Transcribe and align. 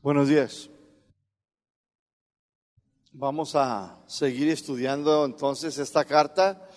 Buenos 0.00 0.28
días. 0.28 0.70
Vamos 3.10 3.56
a 3.56 3.98
seguir 4.06 4.48
estudiando 4.48 5.24
entonces 5.24 5.76
esta 5.76 6.04
carta 6.04 6.68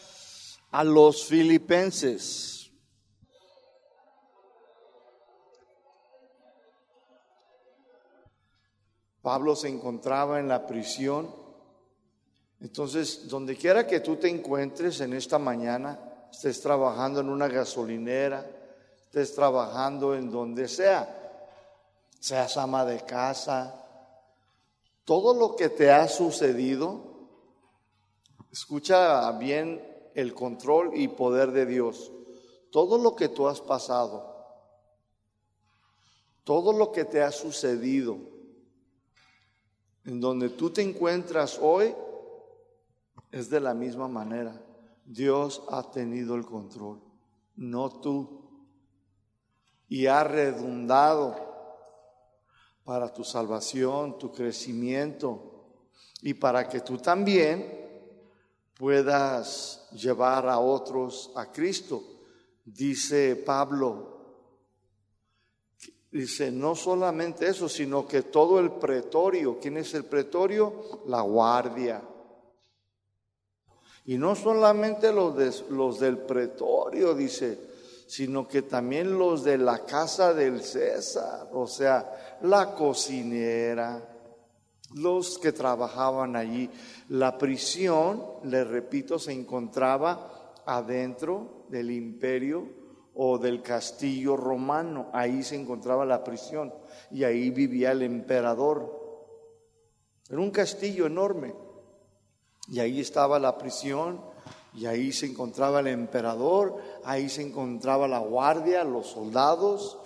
a 0.71 0.83
los 0.83 1.25
filipenses. 1.25 2.71
Pablo 9.21 9.55
se 9.55 9.67
encontraba 9.67 10.39
en 10.39 10.47
la 10.47 10.65
prisión. 10.65 11.29
Entonces, 12.59 13.27
donde 13.27 13.55
quiera 13.55 13.85
que 13.85 13.99
tú 13.99 14.15
te 14.15 14.29
encuentres 14.29 14.99
en 14.99 15.13
esta 15.13 15.37
mañana, 15.37 16.27
estés 16.31 16.59
trabajando 16.59 17.19
en 17.19 17.29
una 17.29 17.47
gasolinera, 17.47 18.49
estés 19.03 19.35
trabajando 19.35 20.15
en 20.15 20.31
donde 20.31 20.67
sea, 20.67 21.20
seas 22.21 22.55
ama 22.55 22.85
de 22.85 23.03
casa, 23.03 23.75
todo 25.05 25.33
lo 25.33 25.55
que 25.55 25.69
te 25.69 25.91
ha 25.91 26.07
sucedido, 26.07 27.27
escucha 28.51 29.29
bien 29.33 29.83
el 30.13 30.33
control 30.35 30.91
y 30.93 31.07
poder 31.07 31.51
de 31.51 31.65
Dios. 31.65 32.11
Todo 32.71 32.99
lo 32.99 33.15
que 33.15 33.27
tú 33.27 33.47
has 33.47 33.59
pasado, 33.59 34.33
todo 36.43 36.71
lo 36.73 36.91
que 36.91 37.05
te 37.05 37.23
ha 37.23 37.31
sucedido, 37.31 38.19
en 40.05 40.21
donde 40.21 40.49
tú 40.49 40.69
te 40.69 40.83
encuentras 40.83 41.57
hoy, 41.59 41.95
es 43.31 43.49
de 43.49 43.59
la 43.59 43.73
misma 43.73 44.07
manera. 44.07 44.61
Dios 45.05 45.63
ha 45.69 45.89
tenido 45.89 46.35
el 46.35 46.45
control, 46.45 47.01
no 47.55 47.89
tú. 47.89 48.39
Y 49.89 50.05
ha 50.05 50.23
redundado 50.23 51.50
para 52.83 53.13
tu 53.13 53.23
salvación, 53.23 54.17
tu 54.17 54.31
crecimiento 54.31 55.51
y 56.21 56.33
para 56.33 56.67
que 56.67 56.81
tú 56.81 56.97
también 56.97 57.81
puedas 58.77 59.87
llevar 59.91 60.47
a 60.47 60.59
otros 60.59 61.31
a 61.35 61.51
Cristo. 61.51 62.03
Dice 62.65 63.35
Pablo, 63.35 64.11
dice, 66.11 66.51
no 66.51 66.75
solamente 66.75 67.47
eso, 67.47 67.69
sino 67.69 68.07
que 68.07 68.23
todo 68.23 68.59
el 68.59 68.71
pretorio, 68.73 69.59
¿quién 69.59 69.77
es 69.77 69.93
el 69.93 70.05
pretorio? 70.05 71.03
La 71.05 71.21
guardia. 71.21 72.01
Y 74.05 74.17
no 74.17 74.35
solamente 74.35 75.11
los, 75.11 75.69
los 75.69 75.99
del 75.99 76.17
pretorio, 76.17 77.13
dice, 77.13 77.70
sino 78.11 78.45
que 78.45 78.63
también 78.63 79.17
los 79.17 79.45
de 79.45 79.57
la 79.57 79.85
casa 79.85 80.33
del 80.33 80.61
César, 80.63 81.47
o 81.53 81.65
sea, 81.65 82.37
la 82.41 82.75
cocinera, 82.75 84.05
los 84.95 85.39
que 85.39 85.53
trabajaban 85.53 86.35
allí. 86.35 86.69
La 87.07 87.37
prisión, 87.37 88.21
le 88.43 88.65
repito, 88.65 89.17
se 89.17 89.31
encontraba 89.31 90.51
adentro 90.65 91.63
del 91.69 91.89
imperio 91.89 92.67
o 93.15 93.37
del 93.37 93.61
castillo 93.61 94.35
romano. 94.35 95.09
Ahí 95.13 95.41
se 95.41 95.55
encontraba 95.55 96.05
la 96.05 96.21
prisión 96.21 96.73
y 97.11 97.23
ahí 97.23 97.49
vivía 97.49 97.93
el 97.93 98.01
emperador. 98.01 98.91
Era 100.29 100.41
un 100.41 100.51
castillo 100.51 101.05
enorme. 101.05 101.55
Y 102.67 102.81
ahí 102.81 102.99
estaba 102.99 103.39
la 103.39 103.57
prisión 103.57 104.30
y 104.73 104.85
ahí 104.85 105.11
se 105.11 105.25
encontraba 105.25 105.81
el 105.81 105.87
emperador, 105.87 106.77
ahí 107.03 107.29
se 107.29 107.41
encontraba 107.41 108.07
la 108.07 108.19
guardia, 108.19 108.83
los 108.83 109.07
soldados, 109.07 109.97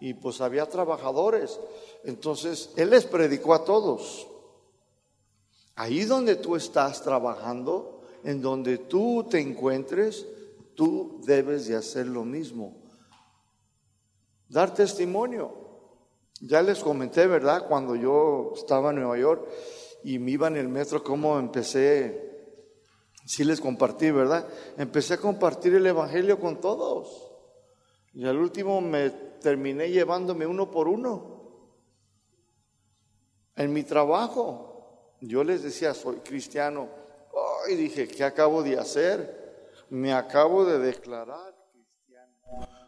y 0.00 0.14
pues 0.14 0.40
había 0.40 0.66
trabajadores. 0.66 1.58
Entonces, 2.04 2.70
Él 2.76 2.90
les 2.90 3.04
predicó 3.04 3.54
a 3.54 3.64
todos. 3.64 4.26
Ahí 5.74 6.04
donde 6.04 6.36
tú 6.36 6.56
estás 6.56 7.02
trabajando, 7.02 8.00
en 8.24 8.40
donde 8.40 8.78
tú 8.78 9.26
te 9.28 9.38
encuentres, 9.38 10.26
tú 10.74 11.20
debes 11.24 11.66
de 11.66 11.76
hacer 11.76 12.06
lo 12.06 12.24
mismo. 12.24 12.74
Dar 14.48 14.72
testimonio. 14.72 15.52
Ya 16.40 16.62
les 16.62 16.80
comenté, 16.80 17.26
¿verdad? 17.26 17.66
Cuando 17.68 17.96
yo 17.96 18.52
estaba 18.54 18.90
en 18.90 18.96
Nueva 18.96 19.18
York 19.18 19.48
y 20.04 20.18
me 20.18 20.32
iba 20.32 20.48
en 20.48 20.56
el 20.56 20.68
metro, 20.68 21.02
cómo 21.02 21.38
empecé 21.38 22.25
sí 23.26 23.44
les 23.44 23.60
compartí, 23.60 24.10
¿verdad? 24.10 24.46
Empecé 24.78 25.14
a 25.14 25.18
compartir 25.18 25.74
el 25.74 25.86
Evangelio 25.86 26.38
con 26.38 26.60
todos. 26.60 27.32
Y 28.14 28.24
al 28.24 28.38
último 28.38 28.80
me 28.80 29.10
terminé 29.10 29.90
llevándome 29.90 30.46
uno 30.46 30.70
por 30.70 30.88
uno. 30.88 31.36
En 33.56 33.72
mi 33.72 33.82
trabajo, 33.82 35.16
yo 35.20 35.44
les 35.44 35.62
decía, 35.62 35.92
soy 35.92 36.16
cristiano. 36.16 36.88
Y 37.68 37.74
dije, 37.74 38.06
¿qué 38.06 38.24
acabo 38.24 38.62
de 38.62 38.78
hacer? 38.78 39.74
Me 39.90 40.12
acabo 40.12 40.64
de 40.64 40.78
declarar 40.78 41.54
cristiano. 41.72 42.32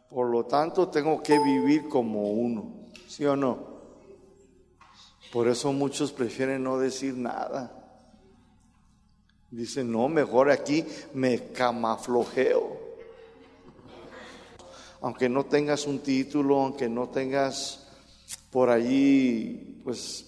Por 0.09 0.29
lo 0.29 0.47
tanto, 0.47 0.89
tengo 0.89 1.23
que 1.23 1.39
vivir 1.39 1.89
como 1.89 2.31
uno. 2.31 2.89
¿Sí 3.09 3.27
o 3.27 3.37
no? 3.37 3.79
Por 5.33 5.49
eso 5.49 5.73
muchos 5.73 6.13
prefieren 6.13 6.63
no 6.63 6.79
decir 6.79 7.15
nada. 7.15 7.78
Dice, 9.51 9.83
no, 9.83 10.09
mejor 10.09 10.51
aquí 10.51 10.85
me 11.15 11.45
camaflojeo. 11.53 12.77
Aunque 15.01 15.29
no 15.29 15.47
tengas 15.47 15.87
un 15.87 16.01
título, 16.01 16.61
aunque 16.61 16.89
no 16.89 17.09
tengas 17.09 17.87
por 18.51 18.69
allí, 18.69 19.81
pues, 19.85 20.27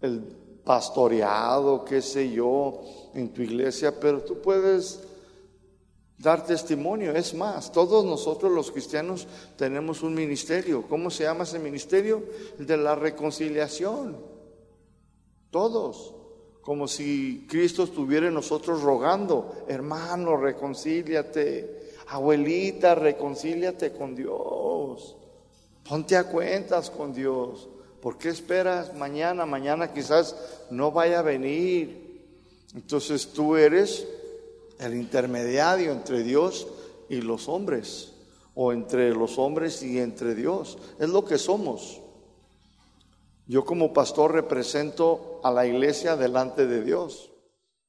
el 0.00 0.20
pastoreado, 0.64 1.84
qué 1.84 2.02
sé 2.02 2.30
yo, 2.30 2.82
en 3.14 3.32
tu 3.32 3.42
iglesia, 3.42 3.98
pero 3.98 4.22
tú 4.22 4.40
puedes 4.40 5.00
dar 6.18 6.44
testimonio. 6.44 7.12
Es 7.12 7.34
más, 7.34 7.70
todos 7.70 8.04
nosotros 8.04 8.50
los 8.50 8.70
cristianos 8.72 9.26
tenemos 9.56 10.02
un 10.02 10.14
ministerio. 10.14 10.82
¿Cómo 10.88 11.10
se 11.10 11.24
llama 11.24 11.44
ese 11.44 11.58
ministerio? 11.58 12.24
El 12.58 12.66
de 12.66 12.76
la 12.76 12.94
reconciliación. 12.94 14.16
Todos 15.50 16.17
como 16.68 16.86
si 16.86 17.46
Cristo 17.48 17.84
estuviera 17.84 18.28
en 18.28 18.34
nosotros 18.34 18.82
rogando, 18.82 19.64
hermano, 19.68 20.36
reconcíliate, 20.36 21.94
abuelita, 22.08 22.94
reconcíliate 22.94 23.92
con 23.92 24.14
Dios, 24.14 25.16
ponte 25.88 26.14
a 26.14 26.24
cuentas 26.24 26.90
con 26.90 27.14
Dios. 27.14 27.70
¿Por 28.02 28.18
qué 28.18 28.28
esperas 28.28 28.94
mañana? 28.94 29.46
Mañana 29.46 29.94
quizás 29.94 30.36
no 30.68 30.92
vaya 30.92 31.20
a 31.20 31.22
venir. 31.22 32.20
Entonces 32.74 33.28
tú 33.28 33.56
eres 33.56 34.06
el 34.78 34.94
intermediario 34.94 35.90
entre 35.90 36.22
Dios 36.22 36.68
y 37.08 37.22
los 37.22 37.48
hombres, 37.48 38.12
o 38.54 38.74
entre 38.74 39.14
los 39.14 39.38
hombres 39.38 39.82
y 39.82 40.00
entre 40.00 40.34
Dios. 40.34 40.76
Es 40.98 41.08
lo 41.08 41.24
que 41.24 41.38
somos. 41.38 42.02
Yo 43.48 43.64
como 43.64 43.94
pastor 43.94 44.32
represento 44.32 45.40
a 45.42 45.50
la 45.50 45.66
iglesia 45.66 46.16
delante 46.16 46.66
de 46.66 46.84
Dios, 46.84 47.32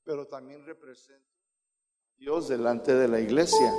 pero 0.06 0.26
también 0.26 0.66
represento 0.66 1.20
a 1.20 2.18
Dios 2.18 2.48
delante 2.48 2.96
de 2.96 3.10
la 3.10 3.20
iglesia. 3.20 3.74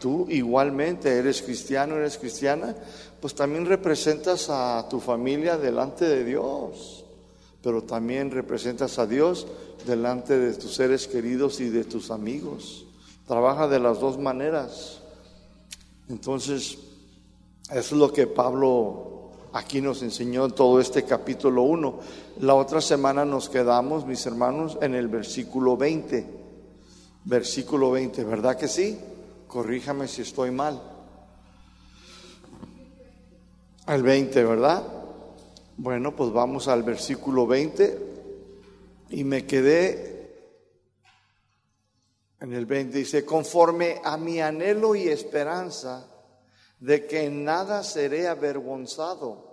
Tú 0.00 0.26
igualmente 0.30 1.18
eres 1.18 1.42
cristiano, 1.42 1.96
eres 1.96 2.16
cristiana, 2.16 2.74
pues 3.20 3.34
también 3.34 3.66
representas 3.66 4.48
a 4.48 4.88
tu 4.88 5.00
familia 5.00 5.58
delante 5.58 6.06
de 6.06 6.24
Dios, 6.24 7.04
pero 7.62 7.82
también 7.82 8.30
representas 8.30 8.98
a 8.98 9.06
Dios 9.06 9.46
delante 9.86 10.38
de 10.38 10.54
tus 10.54 10.74
seres 10.74 11.06
queridos 11.06 11.60
y 11.60 11.68
de 11.68 11.84
tus 11.84 12.10
amigos. 12.10 12.86
Trabaja 13.26 13.68
de 13.68 13.80
las 13.80 14.00
dos 14.00 14.18
maneras. 14.18 15.02
Entonces, 16.08 16.78
eso 17.70 17.78
es 17.78 17.92
lo 17.92 18.10
que 18.14 18.26
Pablo 18.26 19.11
aquí 19.52 19.80
nos 19.80 20.02
enseñó 20.02 20.48
todo 20.50 20.80
este 20.80 21.04
capítulo 21.04 21.62
1. 21.62 22.00
La 22.40 22.54
otra 22.54 22.80
semana 22.80 23.24
nos 23.24 23.48
quedamos, 23.48 24.06
mis 24.06 24.24
hermanos, 24.26 24.78
en 24.80 24.94
el 24.94 25.08
versículo 25.08 25.76
20. 25.76 26.26
Versículo 27.24 27.90
20, 27.90 28.24
¿verdad 28.24 28.56
que 28.56 28.68
sí? 28.68 28.98
Corríjame 29.46 30.08
si 30.08 30.22
estoy 30.22 30.50
mal. 30.50 30.82
El 33.86 34.02
20, 34.02 34.44
¿verdad? 34.44 34.82
Bueno, 35.76 36.14
pues 36.14 36.32
vamos 36.32 36.68
al 36.68 36.82
versículo 36.82 37.46
20 37.46 37.98
y 39.10 39.24
me 39.24 39.46
quedé 39.46 40.12
en 42.40 42.52
el 42.52 42.66
20. 42.66 42.98
Dice, 42.98 43.24
conforme 43.24 44.00
a 44.02 44.16
mi 44.16 44.40
anhelo 44.40 44.94
y 44.94 45.08
esperanza, 45.08 46.08
de 46.82 47.06
que 47.06 47.24
en 47.26 47.44
nada 47.44 47.84
seré 47.84 48.26
avergonzado. 48.26 49.51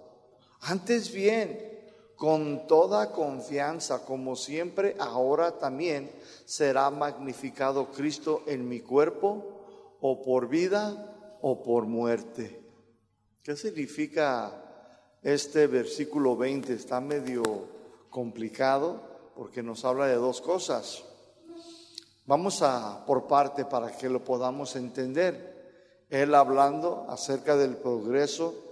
Antes 0.61 1.11
bien, 1.11 1.67
con 2.15 2.67
toda 2.67 3.11
confianza, 3.11 4.05
como 4.05 4.35
siempre, 4.35 4.95
ahora 4.99 5.57
también 5.57 6.11
será 6.45 6.89
magnificado 6.89 7.91
Cristo 7.91 8.43
en 8.45 8.67
mi 8.67 8.81
cuerpo, 8.81 9.55
o 10.01 10.21
por 10.21 10.47
vida 10.47 11.37
o 11.41 11.61
por 11.61 11.85
muerte. 11.85 12.61
¿Qué 13.43 13.55
significa 13.55 14.69
este 15.21 15.67
versículo 15.67 16.37
20 16.37 16.73
está 16.73 17.01
medio 17.01 17.43
complicado 18.09 19.01
porque 19.35 19.63
nos 19.63 19.83
habla 19.85 20.07
de 20.07 20.15
dos 20.15 20.41
cosas. 20.41 21.03
Vamos 22.25 22.61
a 22.61 23.05
por 23.05 23.27
parte 23.27 23.65
para 23.65 23.91
que 23.95 24.09
lo 24.09 24.23
podamos 24.23 24.75
entender. 24.75 26.05
Él 26.09 26.33
hablando 26.35 27.05
acerca 27.09 27.55
del 27.55 27.77
progreso 27.77 28.68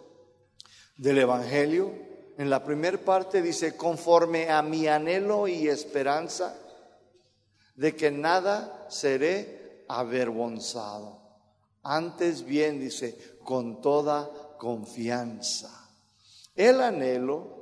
del 0.98 1.20
Evangelio. 1.20 1.92
En 2.38 2.50
la 2.50 2.64
primera 2.64 2.98
parte 2.98 3.42
dice, 3.42 3.76
conforme 3.76 4.50
a 4.50 4.62
mi 4.62 4.88
anhelo 4.88 5.48
y 5.48 5.68
esperanza 5.68 6.56
de 7.76 7.96
que 7.96 8.12
nada 8.12 8.86
seré 8.90 9.86
avergonzado. 9.88 11.20
Antes 11.84 12.44
bien, 12.44 12.80
dice, 12.80 13.38
con 13.44 13.82
toda 13.82 14.30
confianza. 14.58 15.90
El 16.56 16.82
anhelo 16.82 17.58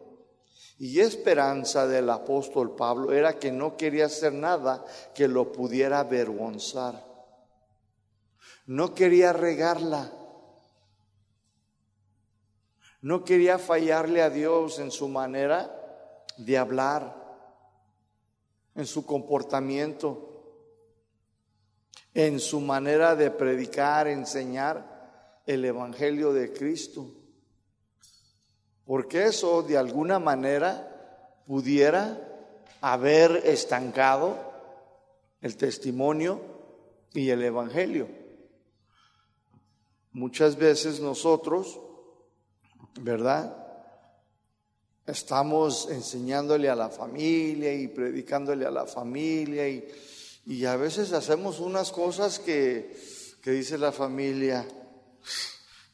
y 0.78 1.00
esperanza 1.00 1.88
del 1.88 2.10
apóstol 2.10 2.76
Pablo 2.76 3.14
era 3.14 3.38
que 3.40 3.52
no 3.52 3.78
quería 3.78 4.06
hacer 4.06 4.34
nada 4.34 4.84
que 5.14 5.28
lo 5.28 5.52
pudiera 5.52 6.00
avergonzar. 6.00 7.06
No 8.66 8.94
quería 8.94 9.32
regarla. 9.32 10.12
No 13.06 13.24
quería 13.24 13.60
fallarle 13.60 14.24
a 14.24 14.30
Dios 14.30 14.80
en 14.80 14.90
su 14.90 15.08
manera 15.08 15.72
de 16.38 16.58
hablar, 16.58 17.16
en 18.74 18.86
su 18.88 19.06
comportamiento, 19.06 20.32
en 22.14 22.40
su 22.40 22.62
manera 22.62 23.16
de 23.16 23.30
predicar, 23.30 24.08
enseñar 24.08 25.42
el 25.46 25.66
Evangelio 25.66 26.34
de 26.34 26.52
Cristo 26.52 27.06
porque 28.86 29.26
eso 29.26 29.64
de 29.64 29.78
alguna 29.78 30.20
manera 30.20 31.42
pudiera 31.46 32.22
haber 32.82 33.42
estancado 33.46 34.38
el 35.42 35.58
testimonio 35.58 36.40
y 37.14 37.30
el 37.32 37.44
Evangelio. 37.44 38.08
Muchas 40.12 40.56
veces 40.56 41.00
nosotros, 41.00 41.80
¿verdad? 43.00 43.56
Estamos 45.06 45.90
enseñándole 45.90 46.70
a 46.70 46.76
la 46.76 46.90
familia 46.90 47.74
y 47.74 47.88
predicándole 47.88 48.66
a 48.66 48.72
la 48.72 48.86
familia 48.86 49.70
y, 49.70 49.88
y 50.46 50.66
a 50.66 50.76
veces 50.76 51.14
hacemos 51.14 51.60
unas 51.60 51.92
cosas 51.92 52.40
que, 52.40 52.96
que 53.42 53.52
dice 53.52 53.78
la 53.78 53.92
familia, 53.92 54.68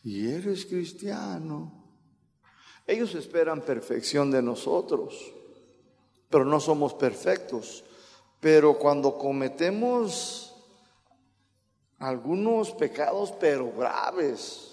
y 0.03 0.31
eres 0.31 0.65
cristiano. 0.65 1.81
Ellos 2.87 3.13
esperan 3.15 3.61
perfección 3.61 4.31
de 4.31 4.41
nosotros, 4.41 5.33
pero 6.29 6.45
no 6.45 6.59
somos 6.59 6.93
perfectos. 6.93 7.83
Pero 8.39 8.79
cuando 8.79 9.17
cometemos 9.17 10.55
algunos 11.99 12.71
pecados, 12.71 13.31
pero 13.39 13.71
graves, 13.71 14.70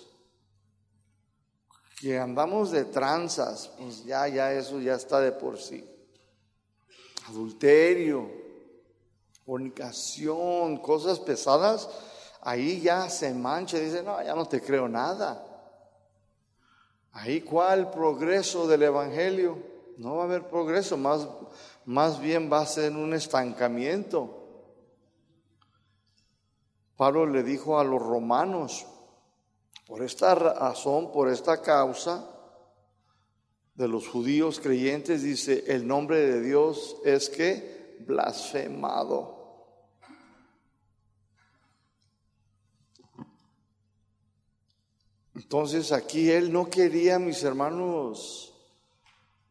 que 2.01 2.19
andamos 2.19 2.71
de 2.71 2.85
tranzas, 2.85 3.73
pues 3.79 4.05
ya, 4.05 4.29
ya 4.29 4.53
eso 4.53 4.81
ya 4.81 4.95
está 4.95 5.21
de 5.21 5.33
por 5.33 5.59
sí. 5.59 5.85
Adulterio, 7.29 8.31
fornicación, 9.45 10.77
cosas 10.79 11.19
pesadas, 11.19 11.89
ahí 12.41 12.81
ya 12.81 13.11
se 13.11 13.35
mancha 13.35 13.79
dice, 13.79 14.03
no, 14.03 14.23
ya 14.23 14.35
no 14.35 14.47
te 14.47 14.61
creo 14.61 14.89
nada. 14.89 15.45
Ahí 17.13 17.41
cuál 17.41 17.91
progreso 17.91 18.69
del 18.69 18.85
Evangelio. 18.85 19.59
No 19.97 20.15
va 20.15 20.23
a 20.23 20.27
haber 20.27 20.47
progreso, 20.47 20.97
más, 20.97 21.27
más 21.85 22.21
bien 22.21 22.53
va 22.53 22.61
a 22.61 22.67
ser 22.67 22.93
un 22.93 23.13
estancamiento. 23.15 24.39
Pablo 26.97 27.27
le 27.27 27.43
dijo 27.43 27.81
a 27.81 27.85
los 27.85 28.01
romanos, 28.01 28.87
por 29.89 30.03
esta 30.03 30.35
razón, 30.35 31.11
por 31.11 31.31
esta 31.31 31.63
causa 31.63 32.29
de 33.75 33.89
los 33.89 34.07
judíos 34.07 34.61
creyentes, 34.61 35.23
dice, 35.23 35.65
el 35.69 35.87
nombre 35.87 36.21
de 36.21 36.43
Dios 36.43 36.97
es 37.07 37.31
que 37.31 37.97
blasfemado. 38.01 39.39
Entonces 45.35 45.91
aquí 45.91 46.31
él 46.31 46.53
no 46.53 46.69
quería, 46.69 47.19
mis 47.19 47.43
hermanos, 47.43 48.55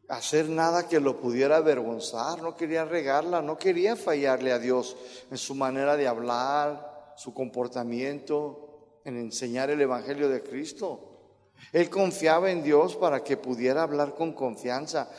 hacer 0.08 0.50
nada 0.50 0.88
que 0.88 1.00
lo 1.00 1.20
pudiera 1.20 1.58
avergonzar, 1.58 2.44
no 2.44 2.56
quería 2.56 2.86
regarla, 2.86 3.42
no 3.42 3.58
quería 3.58 3.96
fallarle 3.96 4.52
a 4.52 4.60
Dios 4.60 4.98
en 5.32 5.38
su 5.40 5.56
manera 5.56 5.98
de 5.98 6.08
hablar, 6.08 7.16
su 7.18 7.34
comportamiento, 7.34 8.67
en 9.08 9.18
enseñar 9.18 9.70
el 9.70 9.80
Evangelio 9.80 10.28
de 10.28 10.44
Cristo. 10.44 11.00
Él 11.72 11.90
confiaba 11.90 12.52
en 12.52 12.62
Dios 12.62 12.98
para 12.98 13.24
que 13.24 13.38
pudiera 13.38 13.84
hablar 13.84 14.14
con 14.14 14.34
confianza 14.34 15.10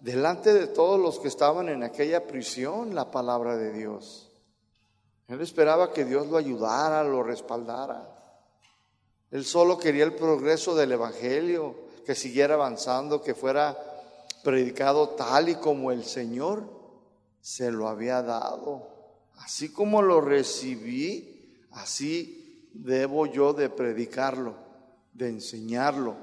delante 0.00 0.54
de 0.54 0.66
todos 0.66 0.98
los 0.98 1.18
que 1.18 1.28
estaban 1.28 1.68
en 1.68 1.82
aquella 1.82 2.26
prisión 2.26 2.94
la 2.94 3.10
palabra 3.10 3.56
de 3.56 3.70
Dios. 3.72 4.30
Él 5.28 5.42
esperaba 5.42 5.92
que 5.92 6.06
Dios 6.06 6.26
lo 6.28 6.38
ayudara, 6.38 7.04
lo 7.04 7.22
respaldara. 7.22 8.08
Él 9.30 9.44
solo 9.44 9.76
quería 9.78 10.04
el 10.04 10.14
progreso 10.14 10.74
del 10.74 10.92
Evangelio, 10.92 11.74
que 12.06 12.14
siguiera 12.14 12.54
avanzando, 12.54 13.20
que 13.20 13.34
fuera 13.34 13.76
predicado 14.42 15.10
tal 15.10 15.50
y 15.50 15.56
como 15.56 15.92
el 15.92 16.04
Señor 16.04 16.64
se 17.42 17.70
lo 17.70 17.88
había 17.88 18.22
dado. 18.22 18.88
Así 19.36 19.70
como 19.70 20.00
lo 20.00 20.22
recibí, 20.22 21.58
así 21.72 22.43
debo 22.74 23.26
yo 23.26 23.52
de 23.52 23.70
predicarlo, 23.70 24.56
de 25.12 25.28
enseñarlo. 25.28 26.16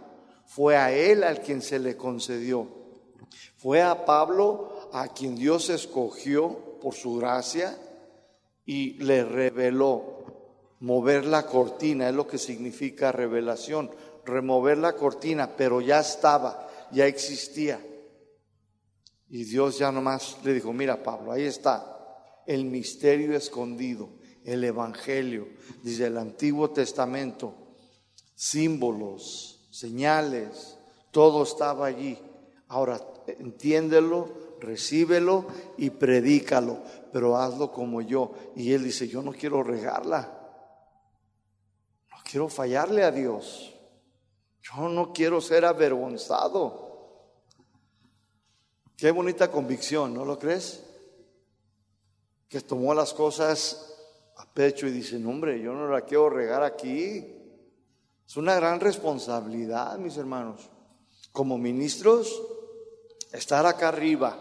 Fue 0.45 0.77
a 0.77 0.91
Él 0.91 1.23
al 1.23 1.41
quien 1.41 1.61
se 1.61 1.79
le 1.79 1.97
concedió. 1.97 2.67
Fue 3.57 3.81
a 3.81 4.05
Pablo 4.05 4.89
a 4.93 5.07
quien 5.07 5.35
Dios 5.35 5.69
escogió 5.69 6.79
por 6.81 6.93
su 6.93 7.15
gracia 7.15 7.77
y 8.65 8.93
le 9.03 9.23
reveló 9.23 10.21
mover 10.81 11.25
la 11.25 11.45
cortina, 11.45 12.09
es 12.09 12.15
lo 12.15 12.27
que 12.27 12.37
significa 12.37 13.11
revelación, 13.11 13.91
remover 14.25 14.77
la 14.77 14.93
cortina, 14.93 15.55
pero 15.55 15.79
ya 15.79 15.99
estaba, 15.99 16.67
ya 16.91 17.05
existía. 17.05 17.79
Y 19.29 19.45
Dios 19.45 19.77
ya 19.77 19.91
nomás 19.91 20.37
le 20.43 20.53
dijo, 20.53 20.73
mira 20.73 21.01
Pablo, 21.01 21.31
ahí 21.31 21.43
está 21.43 22.43
el 22.45 22.65
misterio 22.65 23.35
escondido, 23.35 24.09
el 24.45 24.63
Evangelio, 24.63 25.47
desde 25.83 26.07
el 26.07 26.17
Antiguo 26.17 26.71
Testamento, 26.71 27.53
símbolos, 28.35 29.67
señales, 29.71 30.77
todo 31.11 31.43
estaba 31.43 31.87
allí. 31.87 32.17
Ahora 32.67 32.99
entiéndelo, 33.27 34.57
recíbelo 34.59 35.45
y 35.77 35.89
predícalo, 35.89 36.79
pero 37.11 37.37
hazlo 37.37 37.71
como 37.71 38.01
yo. 38.01 38.33
Y 38.55 38.73
él 38.73 38.83
dice, 38.83 39.07
yo 39.07 39.21
no 39.21 39.31
quiero 39.31 39.63
regarla 39.63 40.39
quiero 42.31 42.47
fallarle 42.47 43.03
a 43.03 43.11
Dios. 43.11 43.73
Yo 44.61 44.87
no 44.87 45.11
quiero 45.11 45.41
ser 45.41 45.65
avergonzado. 45.65 47.27
Qué 48.95 49.11
bonita 49.11 49.51
convicción, 49.51 50.13
¿no 50.13 50.23
lo 50.23 50.39
crees? 50.39 50.81
Que 52.47 52.61
tomó 52.61 52.93
las 52.93 53.13
cosas 53.13 53.90
a 54.41 54.45
pecho 54.45 54.87
y 54.87 54.91
dice, 54.91 55.19
no, 55.19 55.29
hombre, 55.29 55.61
yo 55.61 55.73
no 55.73 55.87
la 55.87 56.01
quiero 56.01 56.29
regar 56.29 56.63
aquí. 56.63 57.25
Es 58.27 58.37
una 58.37 58.55
gran 58.55 58.79
responsabilidad, 58.79 59.97
mis 59.99 60.17
hermanos. 60.17 60.69
Como 61.31 61.57
ministros, 61.57 62.41
estar 63.31 63.65
acá 63.65 63.89
arriba 63.89 64.37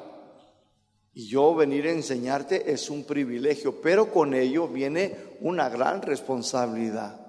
y 1.12 1.26
yo 1.26 1.54
venir 1.54 1.86
a 1.86 1.92
enseñarte 1.92 2.72
es 2.72 2.88
un 2.88 3.04
privilegio, 3.04 3.80
pero 3.80 4.10
con 4.10 4.32
ello 4.32 4.68
viene 4.68 5.16
una 5.40 5.68
gran 5.68 6.02
responsabilidad. 6.02 7.20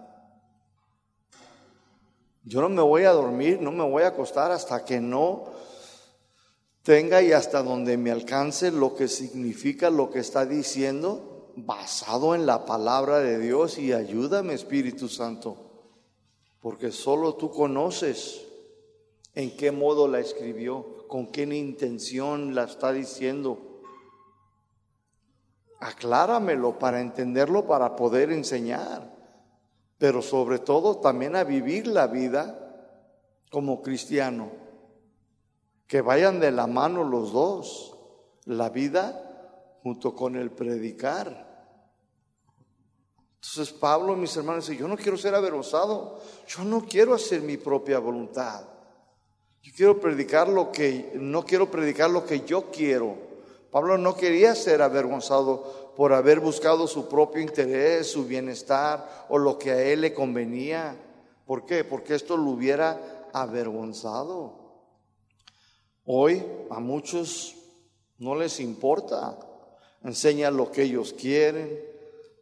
Yo 2.44 2.62
no 2.62 2.70
me 2.70 2.82
voy 2.82 3.04
a 3.04 3.12
dormir, 3.12 3.62
no 3.62 3.72
me 3.72 3.84
voy 3.84 4.04
a 4.04 4.10
acostar 4.10 4.52
hasta 4.52 4.86
que 4.86 5.00
no 5.00 5.52
tenga 6.84 7.22
y 7.22 7.34
hasta 7.34 7.62
donde 7.62 7.98
me 7.98 8.12
alcance 8.12 8.72
lo 8.72 8.96
que 8.96 9.08
significa 9.08 9.90
lo 9.90 10.10
que 10.10 10.20
está 10.20 10.46
diciendo, 10.46 11.31
basado 11.56 12.36
en 12.36 12.46
la 12.46 12.66
palabra 12.66 13.20
de 13.20 13.40
Dios 13.40 13.78
y 13.78 13.94
ayúdame 13.94 14.54
Espíritu 14.54 15.08
Santo, 15.08 15.58
porque 16.60 16.92
solo 16.92 17.36
tú 17.36 17.52
conoces 17.52 18.46
en 19.34 19.56
qué 19.56 19.72
modo 19.72 20.08
la 20.08 20.20
escribió, 20.20 21.08
con 21.08 21.28
qué 21.28 21.44
intención 21.44 22.56
la 22.56 22.64
está 22.64 22.92
diciendo. 22.92 23.82
Acláramelo 25.80 26.78
para 26.78 27.02
entenderlo, 27.02 27.66
para 27.66 27.96
poder 27.96 28.32
enseñar 28.32 29.12
pero 30.02 30.24
sobre 30.24 30.58
todo 30.58 30.98
también 30.98 31.36
a 31.36 31.44
vivir 31.44 31.86
la 31.86 32.08
vida 32.08 32.58
como 33.52 33.84
cristiano, 33.84 34.50
que 35.86 36.02
vayan 36.02 36.40
de 36.40 36.50
la 36.50 36.66
mano 36.66 37.04
los 37.04 37.32
dos, 37.32 37.96
la 38.46 38.70
vida 38.70 39.31
junto 39.84 40.16
con 40.16 40.36
el 40.36 40.52
predicar. 40.52 41.52
Entonces 43.36 43.74
Pablo, 43.74 44.16
mis 44.16 44.36
hermanos, 44.38 44.68
dice, 44.68 44.80
yo 44.80 44.88
no 44.88 44.96
quiero 44.96 45.18
ser 45.18 45.34
avergonzado, 45.34 46.20
yo 46.48 46.64
no 46.64 46.86
quiero 46.86 47.16
hacer 47.16 47.42
mi 47.42 47.58
propia 47.58 47.98
voluntad. 47.98 48.66
Yo 49.64 49.72
quiero 49.76 50.00
predicar 50.00 50.48
lo 50.48 50.72
que, 50.72 51.12
no 51.16 51.44
quiero 51.44 51.70
predicar 51.70 52.10
lo 52.10 52.26
que 52.26 52.42
yo 52.42 52.70
quiero. 52.72 53.18
Pablo 53.72 53.98
no 53.98 54.16
quería 54.16 54.54
ser 54.54 54.82
avergonzado 54.82 55.94
por 55.96 56.14
haber 56.14 56.40
buscado 56.40 56.88
su 56.88 57.08
propio 57.08 57.42
interés, 57.42 58.12
su 58.12 58.26
bienestar 58.26 59.26
o 59.30 59.38
lo 59.38 59.58
que 59.58 59.72
a 59.72 59.82
él 59.82 60.02
le 60.02 60.14
convenía. 60.14 60.96
¿Por 61.46 61.66
qué? 61.66 61.84
Porque 61.84 62.16
esto 62.16 62.38
lo 62.38 62.52
hubiera 62.52 63.30
avergonzado. 63.34 64.62
Hoy 66.06 66.44
a 66.70 66.80
muchos 66.80 67.56
no 68.18 68.36
les 68.36 68.60
importa. 68.60 69.38
Enseñan 70.04 70.58
lo 70.58 70.72
que 70.72 70.84
ellos 70.84 71.14
quieren, 71.14 71.80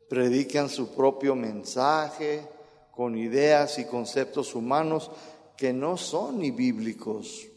predican 0.08 0.70
su 0.70 0.96
propio 0.96 1.36
mensaje 1.36 2.48
con 2.92 3.18
ideas 3.18 3.80
y 3.80 3.86
conceptos 3.86 4.56
humanos 4.56 5.12
que 5.56 5.74
no 5.74 5.98
son 5.98 6.39
ni 6.39 6.51
bíblicos. 6.51 7.48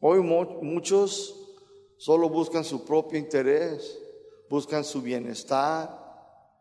Hoy 0.00 0.20
muchos 0.20 1.34
solo 1.96 2.28
buscan 2.28 2.64
su 2.64 2.84
propio 2.84 3.18
interés, 3.18 3.98
buscan 4.50 4.84
su 4.84 5.00
bienestar, 5.00 6.02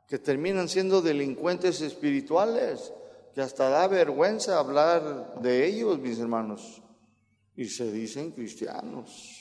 que 0.08 0.20
terminan 0.20 0.70
siendo 0.70 1.02
delincuentes 1.02 1.82
espirituales, 1.82 2.94
que 3.34 3.42
hasta 3.42 3.70
da 3.70 3.88
vergüenza 3.88 4.60
hablar 4.60 5.42
de 5.42 5.66
ellos, 5.66 5.98
mis 6.00 6.20
hermanos, 6.20 6.84
y 7.56 7.66
se 7.66 7.92
dicen 7.92 8.32
cristianos. 8.32 9.41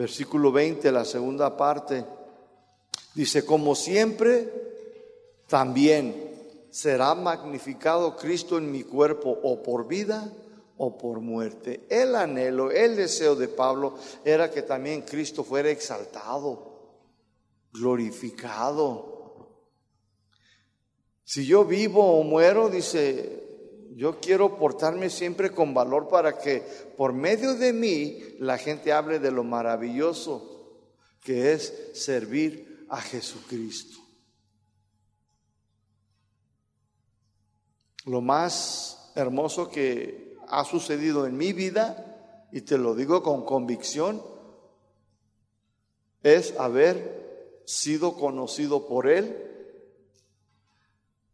Versículo 0.00 0.50
20, 0.50 0.90
la 0.92 1.04
segunda 1.04 1.58
parte, 1.58 2.06
dice, 3.14 3.44
como 3.44 3.74
siempre, 3.74 4.50
también 5.46 6.68
será 6.70 7.14
magnificado 7.14 8.16
Cristo 8.16 8.56
en 8.56 8.72
mi 8.72 8.82
cuerpo 8.82 9.28
o 9.42 9.62
por 9.62 9.86
vida 9.86 10.32
o 10.78 10.96
por 10.96 11.20
muerte. 11.20 11.84
El 11.90 12.16
anhelo, 12.16 12.70
el 12.70 12.96
deseo 12.96 13.36
de 13.36 13.48
Pablo 13.48 13.92
era 14.24 14.50
que 14.50 14.62
también 14.62 15.02
Cristo 15.02 15.44
fuera 15.44 15.68
exaltado, 15.68 16.96
glorificado. 17.70 19.50
Si 21.24 21.44
yo 21.44 21.66
vivo 21.66 22.18
o 22.18 22.22
muero, 22.22 22.70
dice, 22.70 23.39
yo 23.96 24.20
quiero 24.20 24.56
portarme 24.56 25.10
siempre 25.10 25.50
con 25.50 25.74
valor 25.74 26.08
para 26.08 26.38
que 26.38 26.60
por 26.96 27.12
medio 27.12 27.54
de 27.54 27.72
mí 27.72 28.18
la 28.38 28.56
gente 28.56 28.92
hable 28.92 29.18
de 29.18 29.30
lo 29.30 29.42
maravilloso 29.42 30.50
que 31.22 31.52
es 31.52 31.90
servir 31.94 32.86
a 32.88 33.00
Jesucristo. 33.00 33.98
Lo 38.06 38.20
más 38.20 39.12
hermoso 39.14 39.68
que 39.68 40.36
ha 40.48 40.64
sucedido 40.64 41.26
en 41.26 41.36
mi 41.36 41.52
vida, 41.52 42.46
y 42.52 42.62
te 42.62 42.78
lo 42.78 42.94
digo 42.94 43.22
con 43.22 43.44
convicción, 43.44 44.22
es 46.22 46.58
haber 46.58 47.62
sido 47.66 48.16
conocido 48.16 48.86
por 48.86 49.08
Él 49.08 49.36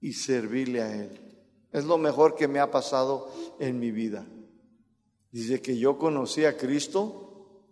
y 0.00 0.12
servirle 0.12 0.82
a 0.82 0.94
Él. 0.94 1.25
Es 1.76 1.84
lo 1.84 1.98
mejor 1.98 2.34
que 2.34 2.48
me 2.48 2.58
ha 2.58 2.70
pasado 2.70 3.30
en 3.58 3.78
mi 3.78 3.90
vida. 3.90 4.26
Dice 5.30 5.60
que 5.60 5.78
yo 5.78 5.98
conocí 5.98 6.44
a 6.44 6.56
Cristo, 6.56 7.62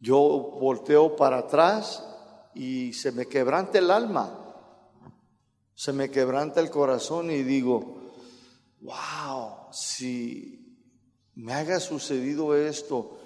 yo 0.00 0.18
volteo 0.60 1.16
para 1.16 1.38
atrás 1.38 2.04
y 2.54 2.92
se 2.92 3.12
me 3.12 3.26
quebranta 3.26 3.78
el 3.78 3.90
alma 3.90 4.42
se 5.82 5.92
me 5.92 6.12
quebranta 6.12 6.60
el 6.60 6.70
corazón 6.70 7.30
y 7.32 7.42
digo, 7.42 8.12
wow, 8.82 9.72
si 9.72 10.78
me 11.34 11.54
haya 11.54 11.80
sucedido 11.80 12.54
esto 12.54 13.18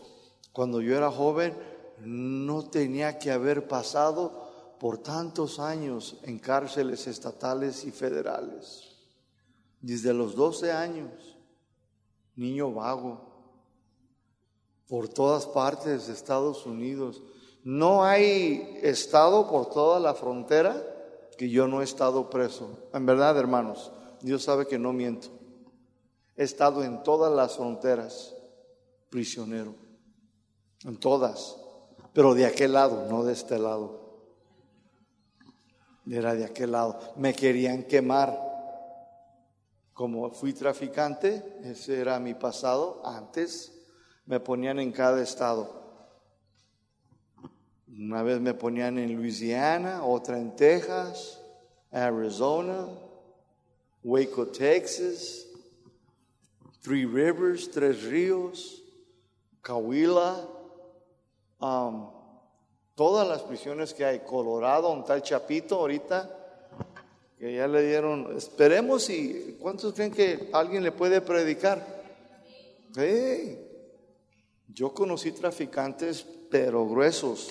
cuando 0.52 0.80
yo 0.80 0.96
era 0.96 1.10
joven, 1.10 1.54
no 2.00 2.64
tenía 2.70 3.18
que 3.18 3.30
haber 3.30 3.68
pasado 3.68 4.76
por 4.80 5.02
tantos 5.02 5.60
años 5.60 6.18
en 6.22 6.38
cárceles 6.38 7.06
estatales 7.06 7.84
y 7.84 7.90
federales. 7.90 8.95
Desde 9.86 10.12
los 10.12 10.34
12 10.34 10.72
años, 10.72 11.38
niño 12.34 12.72
vago, 12.72 13.20
por 14.88 15.08
todas 15.08 15.46
partes 15.46 16.08
de 16.08 16.12
Estados 16.12 16.66
Unidos. 16.66 17.22
No 17.62 18.02
hay 18.02 18.80
estado 18.82 19.48
por 19.48 19.70
toda 19.70 20.00
la 20.00 20.14
frontera 20.14 20.74
que 21.38 21.48
yo 21.48 21.68
no 21.68 21.82
he 21.82 21.84
estado 21.84 22.28
preso. 22.28 22.88
En 22.92 23.06
verdad, 23.06 23.38
hermanos, 23.38 23.92
Dios 24.22 24.42
sabe 24.42 24.66
que 24.66 24.76
no 24.76 24.92
miento. 24.92 25.28
He 26.36 26.42
estado 26.42 26.82
en 26.82 27.04
todas 27.04 27.32
las 27.32 27.54
fronteras 27.54 28.34
prisionero, 29.08 29.72
en 30.82 30.96
todas, 30.96 31.58
pero 32.12 32.34
de 32.34 32.44
aquel 32.44 32.72
lado, 32.72 33.06
no 33.08 33.22
de 33.22 33.34
este 33.34 33.56
lado. 33.56 34.04
Era 36.10 36.34
de 36.34 36.44
aquel 36.44 36.72
lado. 36.72 36.98
Me 37.14 37.32
querían 37.34 37.84
quemar. 37.84 38.45
Como 39.96 40.30
fui 40.30 40.52
traficante, 40.52 41.42
ese 41.64 41.98
era 41.98 42.20
mi 42.20 42.34
pasado, 42.34 43.00
antes 43.02 43.72
me 44.26 44.38
ponían 44.38 44.78
en 44.78 44.92
cada 44.92 45.22
estado. 45.22 45.70
Una 47.88 48.22
vez 48.22 48.38
me 48.38 48.52
ponían 48.52 48.98
en 48.98 49.16
Luisiana, 49.16 50.04
otra 50.04 50.38
en 50.38 50.54
Texas, 50.54 51.40
Arizona, 51.90 52.86
Waco, 54.04 54.48
Texas, 54.48 55.46
Three 56.82 57.06
Rivers, 57.06 57.70
Tres 57.70 58.02
Ríos, 58.04 58.82
Coahuila, 59.62 60.46
um, 61.60 62.10
todas 62.94 63.26
las 63.26 63.40
prisiones 63.40 63.94
que 63.94 64.04
hay, 64.04 64.20
Colorado, 64.20 64.92
un 64.92 65.06
tal 65.06 65.22
Chapito 65.22 65.76
ahorita, 65.76 66.35
que 67.38 67.54
ya 67.54 67.68
le 67.68 67.86
dieron, 67.86 68.36
esperemos 68.36 69.10
y 69.10 69.56
¿cuántos 69.60 69.92
creen 69.94 70.12
que 70.12 70.48
alguien 70.52 70.82
le 70.82 70.92
puede 70.92 71.20
predicar? 71.20 71.96
yo 74.68 74.94
conocí 74.94 75.32
traficantes, 75.32 76.26
pero 76.50 76.88
gruesos. 76.88 77.50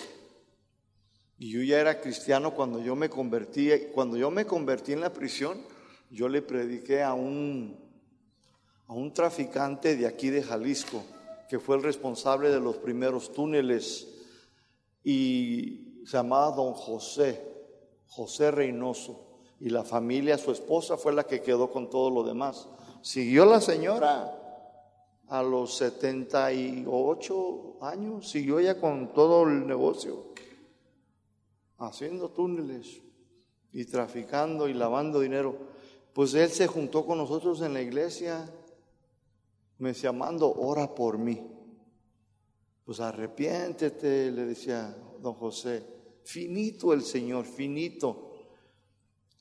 Y 1.38 1.52
yo 1.52 1.62
ya 1.62 1.80
era 1.80 2.02
cristiano 2.02 2.56
cuando 2.56 2.80
yo 2.80 2.96
me 2.96 3.10
convertí. 3.10 3.70
Cuando 3.94 4.18
yo 4.18 4.32
me 4.32 4.46
convertí 4.46 4.94
en 4.94 5.02
la 5.02 5.14
prisión, 5.14 5.62
yo 6.10 6.30
le 6.30 6.42
prediqué 6.42 7.04
a 7.04 7.14
un, 7.14 7.78
a 8.88 8.94
un 8.94 9.14
traficante 9.14 9.96
de 9.96 10.08
aquí 10.08 10.30
de 10.30 10.42
Jalisco, 10.42 11.04
que 11.48 11.60
fue 11.60 11.76
el 11.76 11.84
responsable 11.84 12.50
de 12.50 12.60
los 12.60 12.78
primeros 12.78 13.32
túneles. 13.32 14.08
Y 15.04 16.02
se 16.06 16.18
llamaba 16.18 16.56
don 16.56 16.74
José, 16.74 17.40
José 18.08 18.50
Reynoso. 18.50 19.25
Y 19.60 19.70
la 19.70 19.84
familia, 19.84 20.38
su 20.38 20.52
esposa 20.52 20.98
fue 20.98 21.14
la 21.14 21.24
que 21.24 21.42
quedó 21.42 21.72
con 21.72 21.90
todo 21.90 22.10
lo 22.10 22.24
demás. 22.24 22.68
Siguió 23.02 23.46
la 23.46 23.62
señora 23.62 24.42
a 25.28 25.42
los 25.42 25.78
78 25.78 27.78
años, 27.82 28.30
siguió 28.30 28.60
ella 28.60 28.80
con 28.80 29.14
todo 29.14 29.44
el 29.44 29.66
negocio 29.66 30.36
haciendo 31.78 32.30
túneles 32.30 33.02
y 33.72 33.86
traficando 33.86 34.68
y 34.68 34.74
lavando 34.74 35.20
dinero. 35.20 35.58
Pues 36.14 36.34
él 36.34 36.50
se 36.50 36.68
juntó 36.68 37.06
con 37.06 37.18
nosotros 37.18 37.62
en 37.62 37.74
la 37.74 37.82
iglesia, 37.82 38.50
me 39.78 39.90
decía, 39.90 40.12
Mando, 40.12 40.54
ora 40.54 40.96
por 40.96 41.18
mí. 41.18 41.52
Pues 42.86 43.00
arrepiéntete, 43.00 44.32
le 44.32 44.46
decía 44.46 44.96
don 45.20 45.34
José, 45.34 45.84
finito 46.24 46.94
el 46.94 47.02
Señor, 47.02 47.46
finito. 47.46 48.25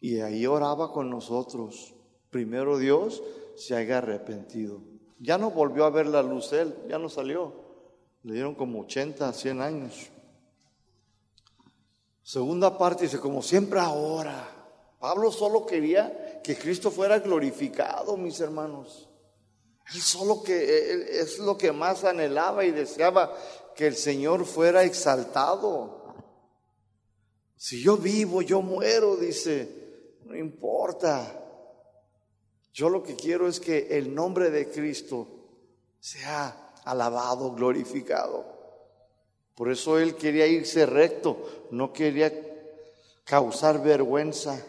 Y 0.05 0.21
ahí 0.21 0.45
oraba 0.47 0.93
con 0.93 1.09
nosotros. 1.09 1.95
Primero 2.29 2.77
Dios 2.77 3.23
se 3.57 3.75
haya 3.75 3.97
arrepentido. 3.97 4.83
Ya 5.19 5.39
no 5.39 5.51
volvió 5.51 5.87
a 5.87 5.91
ver 5.91 6.05
la 6.05 6.23
luz 6.23 6.53
él, 6.53 6.77
ya 6.91 6.99
no 6.99 7.09
salió. 7.09 7.55
Le 8.23 8.35
dieron 8.35 8.55
como 8.55 8.81
80, 8.81 9.33
100 9.33 9.63
años. 9.63 10.11
Segunda 12.23 12.77
parte 12.77 13.05
dice, 13.05 13.19
como 13.19 13.41
siempre 13.41 13.81
ahora. 13.81 14.47
Pablo 15.01 15.33
solo 15.33 15.65
quería 15.65 16.43
que 16.43 16.55
Cristo 16.55 16.91
fuera 16.91 17.21
glorificado, 17.21 18.19
mis 18.19 18.39
hermanos. 18.41 19.09
Él 19.91 20.03
solo 20.03 20.43
que 20.43 21.19
es 21.19 21.39
lo 21.39 21.57
que 21.57 21.73
más 21.73 22.05
anhelaba 22.05 22.67
y 22.67 22.73
deseaba 22.73 23.35
que 23.75 23.87
el 23.87 23.97
Señor 23.97 24.45
fuera 24.45 24.85
exaltado. 24.85 26.13
Si 27.57 27.83
yo 27.83 27.97
vivo, 27.97 28.43
yo 28.43 28.61
muero, 28.61 29.17
dice, 29.17 29.84
no 30.25 30.37
importa. 30.37 31.41
Yo 32.73 32.89
lo 32.89 33.03
que 33.03 33.15
quiero 33.15 33.47
es 33.47 33.61
que 33.61 33.97
el 33.97 34.15
nombre 34.15 34.51
de 34.51 34.69
Cristo 34.71 35.29
sea 36.01 36.75
alabado, 36.85 37.53
glorificado. 37.53 38.45
Por 39.55 39.71
eso 39.71 39.99
él 39.99 40.17
quería 40.17 40.47
irse 40.47 40.85
recto, 40.85 41.69
no 41.71 41.93
quería 41.93 42.33
causar 43.25 43.83
vergüenza. 43.83 44.61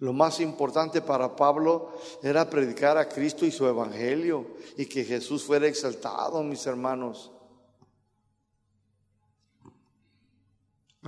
Lo 0.00 0.12
más 0.12 0.40
importante 0.40 1.00
para 1.00 1.34
Pablo 1.34 1.92
era 2.22 2.48
predicar 2.48 2.98
a 2.98 3.08
Cristo 3.08 3.46
y 3.46 3.50
su 3.50 3.66
evangelio 3.66 4.46
y 4.76 4.86
que 4.86 5.04
Jesús 5.04 5.44
fuera 5.44 5.66
exaltado, 5.66 6.42
mis 6.42 6.66
hermanos. 6.66 7.32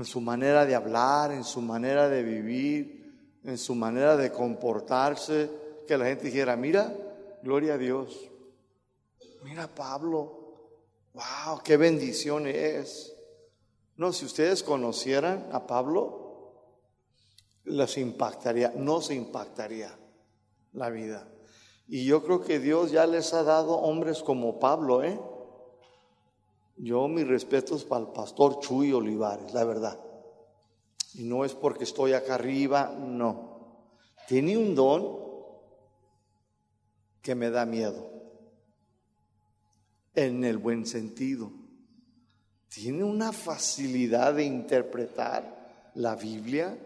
En 0.00 0.06
su 0.06 0.22
manera 0.22 0.64
de 0.64 0.74
hablar, 0.74 1.30
en 1.30 1.44
su 1.44 1.60
manera 1.60 2.08
de 2.08 2.22
vivir, 2.22 3.38
en 3.44 3.58
su 3.58 3.74
manera 3.74 4.16
de 4.16 4.32
comportarse, 4.32 5.50
que 5.86 5.98
la 5.98 6.06
gente 6.06 6.24
dijera, 6.24 6.56
mira, 6.56 6.90
gloria 7.42 7.74
a 7.74 7.76
Dios. 7.76 8.18
Mira 9.42 9.68
Pablo, 9.68 10.54
wow, 11.12 11.60
qué 11.62 11.76
bendición 11.76 12.46
es. 12.46 13.14
No, 13.96 14.14
si 14.14 14.24
ustedes 14.24 14.62
conocieran 14.62 15.50
a 15.52 15.66
Pablo, 15.66 16.78
les 17.64 17.98
impactaría, 17.98 18.72
no 18.74 19.02
se 19.02 19.14
impactaría 19.14 19.94
la 20.72 20.88
vida. 20.88 21.28
Y 21.86 22.06
yo 22.06 22.24
creo 22.24 22.40
que 22.40 22.58
Dios 22.58 22.90
ya 22.90 23.06
les 23.06 23.34
ha 23.34 23.42
dado 23.42 23.72
hombres 23.72 24.22
como 24.22 24.58
Pablo, 24.58 25.04
¿eh? 25.04 25.20
Yo 26.82 27.08
mis 27.08 27.28
respetos 27.28 27.84
para 27.84 28.06
el 28.06 28.12
pastor 28.12 28.58
Chuy 28.60 28.92
Olivares, 28.92 29.52
la 29.52 29.64
verdad. 29.64 30.00
Y 31.12 31.24
no 31.24 31.44
es 31.44 31.54
porque 31.54 31.84
estoy 31.84 32.14
acá 32.14 32.36
arriba, 32.36 32.94
no. 32.98 33.50
Tiene 34.26 34.56
un 34.56 34.74
don 34.74 35.18
que 37.20 37.34
me 37.34 37.50
da 37.50 37.66
miedo, 37.66 38.10
en 40.14 40.42
el 40.42 40.56
buen 40.56 40.86
sentido. 40.86 41.52
Tiene 42.68 43.04
una 43.04 43.32
facilidad 43.32 44.34
de 44.34 44.44
interpretar 44.44 45.90
la 45.96 46.16
Biblia 46.16 46.78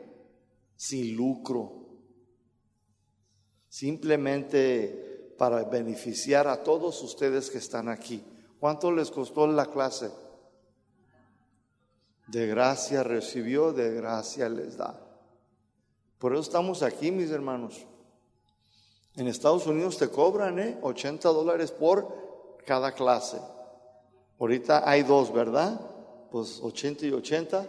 sin 0.74 1.14
lucro, 1.14 1.86
simplemente 3.68 5.34
para 5.38 5.62
beneficiar 5.62 6.48
a 6.48 6.64
todos 6.64 7.00
ustedes 7.02 7.48
que 7.48 7.58
están 7.58 7.88
aquí. 7.88 8.24
¿Cuánto 8.64 8.90
les 8.90 9.11
costó 9.11 9.47
la 9.47 9.66
clase? 9.66 10.11
De 12.28 12.47
gracia 12.47 13.02
recibió, 13.02 13.75
de 13.75 13.92
gracia 13.92 14.49
les 14.49 14.78
da. 14.78 14.99
Por 16.18 16.33
eso 16.33 16.40
estamos 16.40 16.83
aquí, 16.83 17.11
mis 17.11 17.30
hermanos. 17.30 17.85
En 19.16 19.28
Estados 19.28 19.66
Unidos 19.66 19.99
te 19.99 20.09
cobran 20.09 20.59
¿eh? 20.59 20.78
80 20.80 21.28
dólares 21.28 21.73
por 21.73 22.56
cada 22.64 22.92
clase. 22.92 23.38
Ahorita 24.40 24.88
hay 24.88 25.02
dos, 25.02 25.30
¿verdad? 25.30 25.78
Pues 26.30 26.59
80 26.62 27.04
y 27.04 27.12
80. 27.12 27.68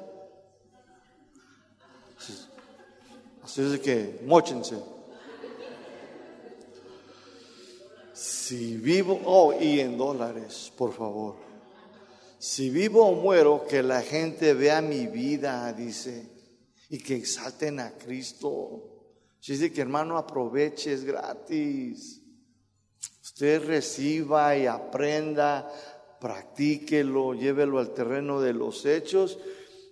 Así 3.43 3.61
es 3.61 3.79
que, 3.81 4.21
mochense. 4.25 4.94
Si 8.15 8.77
vivo, 8.77 9.21
oh, 9.25 9.53
y 9.59 9.81
en 9.81 9.97
dólares, 9.97 10.71
por 10.77 10.93
favor. 10.93 11.35
Si 12.39 12.69
vivo 12.69 13.05
o 13.05 13.13
muero, 13.13 13.65
que 13.67 13.83
la 13.83 14.01
gente 14.01 14.53
vea 14.53 14.81
mi 14.81 15.07
vida, 15.07 15.73
dice, 15.73 16.31
y 16.89 16.99
que 16.99 17.15
exalten 17.15 17.81
a 17.81 17.91
Cristo. 17.91 18.83
Dice 19.45 19.73
que 19.73 19.81
hermano, 19.81 20.17
aproveche, 20.17 20.93
es 20.93 21.03
gratis. 21.03 22.21
Usted 23.21 23.65
reciba 23.65 24.55
y 24.55 24.65
aprenda, 24.65 25.69
practíquelo, 26.21 27.33
llévelo 27.33 27.79
al 27.79 27.93
terreno 27.93 28.39
de 28.39 28.53
los 28.53 28.85
hechos 28.85 29.37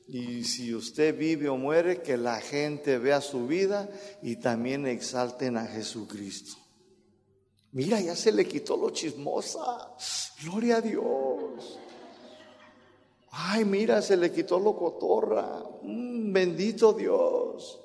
y 0.07 0.45
si 0.45 0.73
usted 0.73 1.17
vive 1.17 1.49
o 1.49 1.57
muere, 1.57 2.01
que 2.01 2.15
la 2.15 2.39
gente 2.39 2.97
vea 2.99 3.19
su 3.19 3.47
vida 3.47 3.89
y 4.21 4.37
también 4.37 4.87
exalten 4.87 5.57
a 5.57 5.67
Jesucristo. 5.67 6.62
Mira, 7.73 7.99
ya 7.99 8.15
se 8.15 8.31
le 8.31 8.47
quitó 8.47 8.77
lo 8.77 8.91
chismosa. 8.91 9.95
Gloria 10.43 10.77
a 10.77 10.81
Dios. 10.81 11.79
Ay, 13.31 13.65
mira, 13.65 14.01
se 14.01 14.15
le 14.15 14.31
quitó 14.31 14.59
lo 14.59 14.75
cotorra. 14.75 15.63
Mm, 15.81 16.31
bendito 16.31 16.93
Dios. 16.93 17.79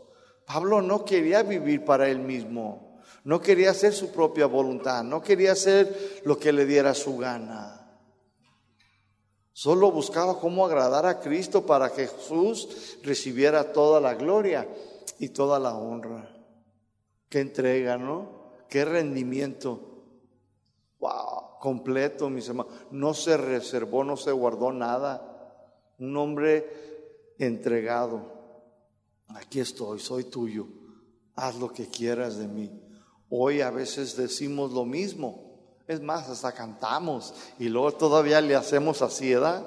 Pablo 0.44 0.82
no 0.82 1.06
quería 1.06 1.42
vivir 1.42 1.86
para 1.86 2.08
él 2.08 2.18
mismo. 2.18 3.00
No 3.24 3.40
quería 3.40 3.70
hacer 3.70 3.94
su 3.94 4.12
propia 4.12 4.44
voluntad. 4.44 5.02
No 5.02 5.22
quería 5.22 5.52
hacer 5.52 6.20
lo 6.24 6.38
que 6.38 6.52
le 6.52 6.66
diera 6.66 6.92
su 6.92 7.16
gana. 7.16 7.74
Solo 9.54 9.90
buscaba 9.90 10.38
cómo 10.38 10.66
agradar 10.66 11.06
a 11.06 11.18
Cristo 11.18 11.64
para 11.64 11.90
que 11.90 12.06
Jesús 12.06 12.98
recibiera 13.02 13.72
toda 13.72 14.00
la 14.02 14.14
gloria 14.14 14.68
y 15.18 15.30
toda 15.30 15.58
la 15.58 15.74
honra. 15.74 16.30
Qué 17.30 17.40
entrega, 17.40 17.96
¿no? 17.96 18.47
Qué 18.68 18.84
rendimiento. 18.84 20.04
Wow, 21.00 21.58
completo, 21.60 22.28
mis 22.28 22.48
hermanos. 22.48 22.72
No 22.90 23.14
se 23.14 23.36
reservó, 23.36 24.04
no 24.04 24.16
se 24.16 24.32
guardó 24.32 24.72
nada. 24.72 25.94
Un 25.98 26.16
hombre 26.16 27.34
entregado. 27.38 28.38
Aquí 29.28 29.60
estoy, 29.60 30.00
soy 30.00 30.24
tuyo. 30.24 30.66
Haz 31.34 31.56
lo 31.56 31.72
que 31.72 31.86
quieras 31.86 32.36
de 32.36 32.48
mí. 32.48 32.82
Hoy 33.30 33.60
a 33.60 33.70
veces 33.70 34.16
decimos 34.16 34.72
lo 34.72 34.84
mismo. 34.84 35.48
Es 35.86 36.02
más, 36.02 36.28
hasta 36.28 36.52
cantamos 36.52 37.34
y 37.58 37.68
luego 37.68 37.92
todavía 37.92 38.40
le 38.40 38.54
hacemos 38.54 39.00
así, 39.00 39.32
¿verdad? 39.32 39.64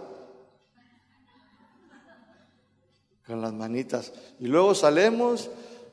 Con 3.25 3.41
las 3.41 3.53
manitas. 3.53 4.13
Y 4.39 4.45
luego 4.45 4.75
salemos 4.75 5.49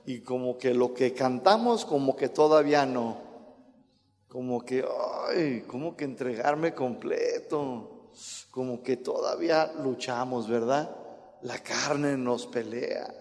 y 0.08 0.20
como 0.22 0.56
que 0.56 0.72
lo 0.72 0.94
que 0.94 1.12
cantamos, 1.12 1.84
como 1.84 2.16
que 2.16 2.30
todavía 2.30 2.86
no. 2.86 3.18
Como 4.26 4.64
que, 4.64 4.82
ay, 5.28 5.64
como 5.66 5.94
que 5.94 6.06
entregarme 6.06 6.72
completo. 6.72 8.08
Como 8.50 8.82
que 8.82 8.96
todavía 8.96 9.70
luchamos, 9.84 10.48
¿verdad? 10.48 10.96
La 11.42 11.58
carne 11.58 12.16
nos 12.16 12.46
pelea. 12.46 13.14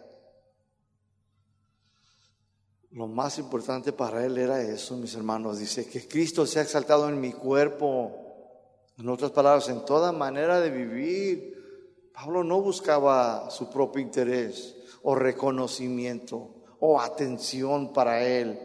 Lo 2.91 3.07
más 3.07 3.37
importante 3.37 3.91
para 3.91 4.25
él 4.25 4.37
era 4.37 4.61
eso, 4.61 4.95
mis 4.95 5.13
hermanos. 5.13 5.59
Dice 5.59 5.89
que 5.89 6.07
Cristo 6.07 6.45
se 6.45 6.59
ha 6.59 6.61
exaltado 6.61 7.09
en 7.09 7.19
mi 7.19 7.33
cuerpo. 7.33 8.13
En 8.97 9.09
otras 9.09 9.31
palabras, 9.31 9.67
en 9.67 9.83
toda 9.83 10.13
manera 10.13 10.61
de 10.61 10.69
vivir. 10.69 12.09
Pablo 12.13 12.45
no 12.45 12.61
buscaba 12.61 13.51
su 13.51 13.69
propio 13.69 14.01
interés 14.01 14.73
o 15.03 15.15
reconocimiento 15.15 16.53
o 16.79 16.99
atención 16.99 17.93
para 17.93 18.25
él. 18.25 18.59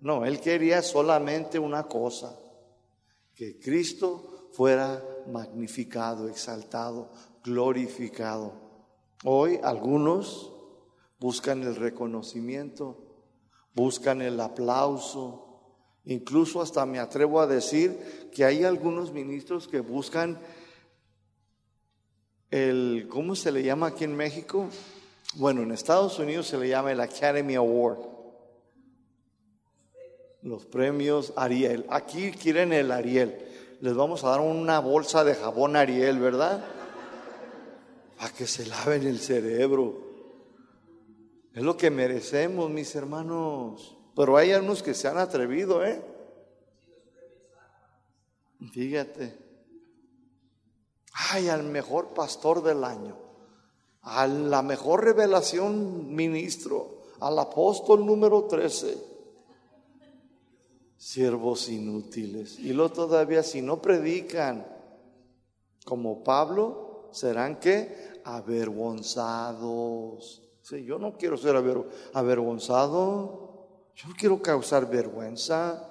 No, 0.00 0.24
él 0.24 0.40
quería 0.40 0.82
solamente 0.82 1.58
una 1.58 1.84
cosa, 1.84 2.38
que 3.34 3.58
Cristo 3.58 4.48
fuera 4.52 5.02
magnificado, 5.26 6.28
exaltado, 6.28 7.10
glorificado. 7.44 8.52
Hoy 9.24 9.60
algunos 9.62 10.52
buscan 11.18 11.62
el 11.62 11.76
reconocimiento 11.76 13.08
buscan 13.78 14.22
el 14.22 14.40
aplauso. 14.40 15.44
Incluso 16.04 16.60
hasta 16.60 16.84
me 16.84 16.98
atrevo 16.98 17.40
a 17.40 17.46
decir 17.46 18.28
que 18.34 18.44
hay 18.44 18.64
algunos 18.64 19.12
ministros 19.12 19.68
que 19.68 19.78
buscan 19.78 20.38
el, 22.50 23.06
¿cómo 23.08 23.36
se 23.36 23.52
le 23.52 23.62
llama 23.62 23.88
aquí 23.88 24.02
en 24.02 24.16
México? 24.16 24.68
Bueno, 25.34 25.62
en 25.62 25.72
Estados 25.72 26.18
Unidos 26.18 26.46
se 26.46 26.58
le 26.58 26.68
llama 26.68 26.92
el 26.92 27.00
Academy 27.00 27.54
Award. 27.54 27.98
Los 30.42 30.66
premios 30.66 31.32
Ariel. 31.36 31.86
Aquí 31.90 32.32
quieren 32.32 32.72
el 32.72 32.90
Ariel. 32.90 33.46
Les 33.80 33.94
vamos 33.94 34.24
a 34.24 34.30
dar 34.30 34.40
una 34.40 34.80
bolsa 34.80 35.24
de 35.24 35.34
jabón 35.34 35.76
Ariel, 35.76 36.18
¿verdad? 36.18 36.64
Para 38.16 38.32
que 38.32 38.46
se 38.46 38.66
laven 38.66 39.06
el 39.06 39.20
cerebro. 39.20 40.08
Es 41.54 41.62
lo 41.62 41.76
que 41.76 41.90
merecemos, 41.90 42.70
mis 42.70 42.94
hermanos. 42.94 43.96
Pero 44.16 44.36
hay 44.36 44.52
algunos 44.52 44.82
que 44.82 44.94
se 44.94 45.08
han 45.08 45.18
atrevido, 45.18 45.84
¿eh? 45.84 46.02
Fíjate. 48.72 49.38
Ay, 51.30 51.48
al 51.48 51.64
mejor 51.64 52.14
pastor 52.14 52.62
del 52.62 52.84
año, 52.84 53.16
a 54.08 54.26
la 54.26 54.62
mejor 54.62 55.04
revelación 55.04 56.14
ministro, 56.14 57.02
al 57.20 57.38
apóstol 57.38 58.04
número 58.04 58.44
13. 58.44 59.06
Siervos 60.96 61.68
inútiles. 61.68 62.58
Y 62.58 62.72
lo 62.72 62.90
todavía, 62.90 63.42
si 63.42 63.62
no 63.62 63.80
predican 63.80 64.66
como 65.84 66.24
Pablo, 66.24 67.08
serán 67.12 67.60
que 67.60 68.20
avergonzados 68.24 70.42
yo 70.76 70.98
no 70.98 71.16
quiero 71.16 71.36
ser 71.36 71.56
avergonzado, 72.12 73.68
yo 73.94 74.08
no 74.08 74.14
quiero 74.16 74.42
causar 74.42 74.88
vergüenza. 74.88 75.88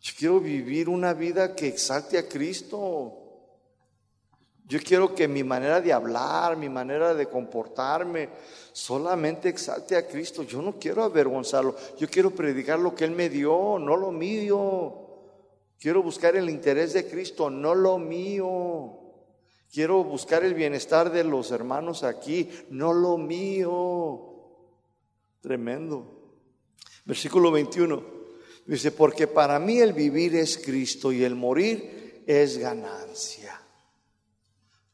Yo 0.00 0.12
quiero 0.18 0.40
vivir 0.40 0.90
una 0.90 1.14
vida 1.14 1.54
que 1.54 1.68
exalte 1.68 2.18
a 2.18 2.28
Cristo. 2.28 3.23
Yo 4.66 4.78
quiero 4.80 5.14
que 5.14 5.28
mi 5.28 5.44
manera 5.44 5.80
de 5.80 5.92
hablar, 5.92 6.56
mi 6.56 6.70
manera 6.70 7.14
de 7.14 7.26
comportarme, 7.26 8.30
solamente 8.72 9.50
exalte 9.50 9.94
a 9.94 10.06
Cristo. 10.06 10.42
Yo 10.42 10.62
no 10.62 10.78
quiero 10.78 11.04
avergonzarlo. 11.04 11.76
Yo 11.98 12.08
quiero 12.08 12.30
predicar 12.30 12.78
lo 12.78 12.94
que 12.94 13.04
Él 13.04 13.10
me 13.10 13.28
dio, 13.28 13.78
no 13.78 13.96
lo 13.96 14.10
mío. 14.10 15.00
Quiero 15.78 16.02
buscar 16.02 16.34
el 16.34 16.48
interés 16.48 16.94
de 16.94 17.06
Cristo, 17.06 17.50
no 17.50 17.74
lo 17.74 17.98
mío. 17.98 19.00
Quiero 19.70 20.02
buscar 20.02 20.44
el 20.44 20.54
bienestar 20.54 21.12
de 21.12 21.24
los 21.24 21.50
hermanos 21.50 22.02
aquí, 22.02 22.48
no 22.70 22.94
lo 22.94 23.18
mío. 23.18 24.34
Tremendo. 25.42 26.06
Versículo 27.04 27.50
21. 27.50 28.02
Dice, 28.64 28.92
porque 28.92 29.26
para 29.26 29.58
mí 29.58 29.78
el 29.80 29.92
vivir 29.92 30.36
es 30.36 30.56
Cristo 30.56 31.12
y 31.12 31.22
el 31.22 31.34
morir 31.34 32.22
es 32.26 32.56
ganancia. 32.56 33.60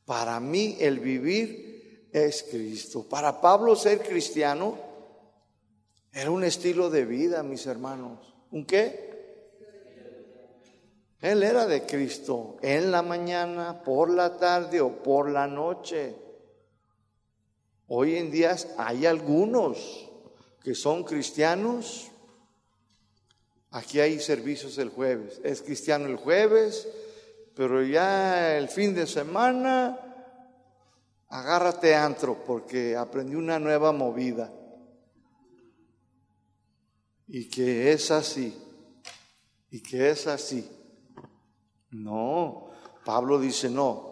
Para 0.04 0.40
mí 0.40 0.76
el 0.80 1.00
vivir 1.00 2.08
es 2.12 2.42
Cristo. 2.50 3.08
Para 3.08 3.40
Pablo 3.40 3.76
ser 3.76 4.00
cristiano 4.00 4.78
era 6.12 6.30
un 6.30 6.44
estilo 6.44 6.90
de 6.90 7.04
vida, 7.04 7.42
mis 7.42 7.66
hermanos. 7.66 8.34
¿Un 8.50 8.64
qué? 8.66 9.10
Él 11.20 11.42
era 11.42 11.66
de 11.66 11.84
Cristo 11.84 12.56
en 12.62 12.90
la 12.90 13.02
mañana, 13.02 13.82
por 13.82 14.10
la 14.10 14.38
tarde 14.38 14.80
o 14.80 15.02
por 15.02 15.30
la 15.30 15.46
noche. 15.46 16.16
Hoy 17.88 18.16
en 18.16 18.30
día 18.30 18.56
hay 18.78 19.04
algunos 19.04 20.08
que 20.62 20.74
son 20.74 21.04
cristianos. 21.04 22.08
Aquí 23.70 24.00
hay 24.00 24.18
servicios 24.18 24.78
el 24.78 24.88
jueves. 24.88 25.40
Es 25.44 25.60
cristiano 25.60 26.06
el 26.06 26.16
jueves, 26.16 26.88
pero 27.54 27.82
ya 27.82 28.56
el 28.56 28.68
fin 28.68 28.94
de 28.94 29.06
semana 29.06 29.98
agárrate 31.28 31.94
antro 31.94 32.42
porque 32.44 32.96
aprendí 32.96 33.34
una 33.34 33.58
nueva 33.58 33.92
movida. 33.92 34.52
Y 37.28 37.48
que 37.48 37.92
es 37.92 38.10
así. 38.10 38.56
Y 39.70 39.80
que 39.80 40.10
es 40.10 40.26
así. 40.26 40.68
No, 41.90 42.70
Pablo 43.04 43.38
dice, 43.38 43.70
no, 43.70 44.10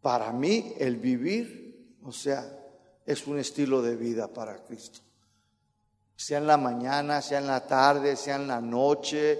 para 0.00 0.32
mí 0.32 0.74
el 0.78 0.96
vivir, 0.96 1.96
o 2.02 2.12
sea, 2.12 2.56
es 3.04 3.26
un 3.26 3.38
estilo 3.38 3.82
de 3.82 3.96
vida 3.96 4.28
para 4.28 4.62
Cristo. 4.64 5.00
Sea 6.16 6.38
en 6.38 6.46
la 6.46 6.56
mañana, 6.56 7.20
sea 7.22 7.38
en 7.38 7.46
la 7.46 7.66
tarde, 7.66 8.16
sea 8.16 8.36
en 8.36 8.48
la 8.48 8.60
noche, 8.60 9.38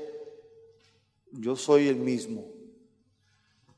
yo 1.32 1.56
soy 1.56 1.88
el 1.88 1.96
mismo. 1.96 2.55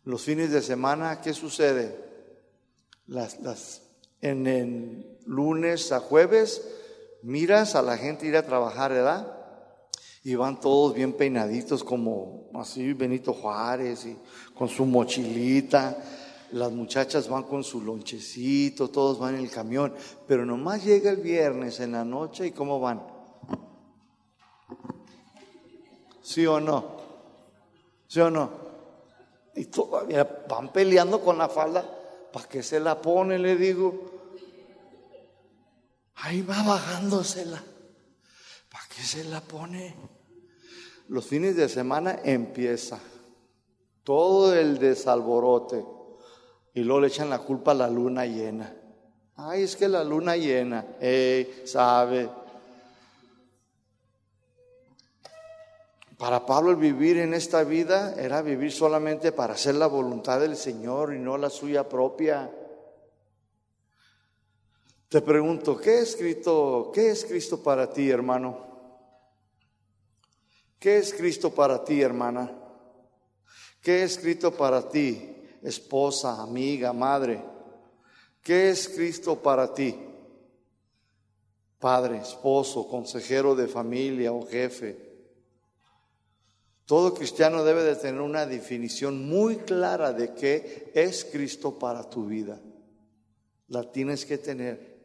Los 0.09 0.23
fines 0.23 0.51
de 0.51 0.63
semana, 0.63 1.21
¿qué 1.21 1.35
sucede? 1.35 1.95
Las, 3.09 3.41
las, 3.43 3.83
en 4.23 4.47
el 4.47 5.19
lunes 5.27 5.93
a 5.93 6.01
jueves, 6.01 6.67
miras 7.23 7.75
a 7.75 7.83
la 7.83 7.99
gente 7.99 8.27
ir 8.27 8.35
a 8.35 8.47
trabajar, 8.47 8.91
¿verdad? 8.91 9.35
y 10.25 10.35
van 10.35 10.61
todos 10.61 10.95
bien 10.95 11.13
peinaditos 11.13 11.85
como 11.85 12.49
así 12.55 12.95
Benito 12.95 13.35
Juárez 13.35 14.07
y 14.07 14.17
con 14.55 14.71
su 14.71 14.87
mochilita. 14.87 16.03
Las 16.53 16.73
muchachas 16.73 17.29
van 17.29 17.43
con 17.43 17.63
su 17.63 17.83
lonchecito, 17.83 18.89
todos 18.89 19.19
van 19.19 19.35
en 19.35 19.43
el 19.43 19.51
camión, 19.51 19.93
pero 20.27 20.47
nomás 20.47 20.87
llega 20.87 21.11
el 21.11 21.19
viernes 21.19 21.81
en 21.81 21.93
la 21.93 22.07
noche 22.07 22.47
y 22.47 22.53
¿cómo 22.53 22.81
van? 22.81 23.07
¿Sí 26.23 26.47
o 26.47 26.61
no? 26.61 26.97
¿Sí 28.07 28.21
o 28.21 28.31
no? 28.31 28.68
Y 29.55 29.67
todavía 29.67 30.45
van 30.49 30.73
peleando 30.73 31.21
con 31.21 31.39
la 31.39 31.49
falda, 31.49 31.85
¿para 32.33 32.49
qué 32.49 32.63
se 32.63 32.81
la 32.81 33.01
pone? 33.01 33.39
Le 33.39 33.57
digo. 33.57 34.19
Ahí 36.17 36.43
va 36.43 36.63
bajándosela. 36.63 37.63
¿Para 38.71 38.85
qué 38.95 39.03
se 39.03 39.25
la 39.25 39.41
pone? 39.41 39.95
Los 41.09 41.27
fines 41.27 41.57
de 41.57 41.69
semana 41.69 42.21
empieza 42.23 43.01
todo 44.05 44.55
el 44.55 44.79
desalborote 44.79 45.85
y 46.75 46.81
luego 46.81 47.01
le 47.01 47.09
echan 47.09 47.31
la 47.31 47.39
culpa 47.39 47.71
a 47.71 47.75
la 47.75 47.89
luna 47.89 48.27
llena. 48.27 48.75
Ay, 49.37 49.63
es 49.63 49.77
que 49.77 49.89
la 49.89 50.03
luna 50.03 50.37
llena, 50.37 50.97
hey, 51.01 51.63
sabe. 51.65 52.29
Para 56.19 56.45
Pablo 56.45 56.73
el 56.73 56.77
vivir 56.77 57.17
en 57.19 57.33
esta 57.33 57.63
vida 57.63 58.13
era 58.19 58.43
vivir 58.43 58.73
solamente 58.73 59.31
para 59.31 59.55
hacer 59.55 59.77
la 59.77 59.87
voluntad 59.87 60.41
del 60.41 60.57
Señor 60.57 61.15
y 61.15 61.19
no 61.21 61.39
la 61.39 61.49
suya 61.49 61.89
propia. 61.89 62.51
Te 65.09 65.23
pregunto, 65.23 65.77
¿qué 65.77 66.01
es 66.01 66.17
Cristo, 66.17 66.91
qué 66.93 67.11
es 67.11 67.25
Cristo 67.25 67.63
para 67.63 67.93
ti, 67.93 68.11
hermano? 68.11 68.67
¿Qué 70.81 70.99
es 70.99 71.15
Cristo 71.15 71.55
para 71.55 71.85
ti, 71.85 72.03
hermana? 72.03 72.53
¿Qué 73.81 74.03
es 74.03 74.19
Cristo 74.19 74.51
para 74.51 74.89
ti, 74.89 75.37
esposa, 75.63 76.43
amiga, 76.43 76.93
madre? 76.93 77.45
¿Qué 78.43 78.71
es 78.71 78.89
Cristo 78.89 79.41
para 79.41 79.73
ti? 79.73 79.97
Padre, 81.79 82.19
esposo, 82.19 82.89
consejero 82.89 83.55
de 83.55 83.69
familia 83.69 84.33
o 84.33 84.45
jefe. 84.45 85.08
Todo 86.89 87.13
cristiano 87.13 87.65
debe 87.65 87.83
de 87.83 87.97
tener 87.97 88.23
una 88.23 88.47
definición 88.47 89.29
muy 89.29 89.57
clara 89.57 90.15
de 90.15 90.33
qué 90.33 90.91
es 90.95 91.27
Cristo 91.27 91.79
para 91.79 92.09
tu 92.09 92.25
vida. 92.25 92.63
La 93.67 93.93
tienes 93.93 94.25
que 94.25 94.39
tener. 94.39 94.99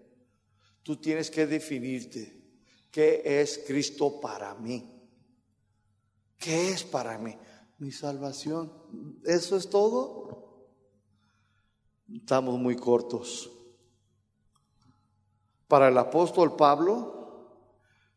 Tú 0.81 0.95
tienes 0.95 1.29
que 1.29 1.45
definirte 1.45 2.41
qué 2.89 3.21
es 3.25 3.65
Cristo 3.67 4.21
para 4.21 4.55
mí. 4.55 4.89
¿Qué 6.37 6.69
es 6.69 6.85
para 6.85 7.17
mí? 7.17 7.35
Mi 7.79 7.91
salvación. 7.91 8.71
¿Eso 9.25 9.57
es 9.57 9.69
todo? 9.69 10.69
Estamos 12.07 12.57
muy 12.57 12.77
cortos. 12.77 13.51
Para 15.67 15.89
el 15.89 15.97
apóstol 15.97 16.55
Pablo, 16.55 17.57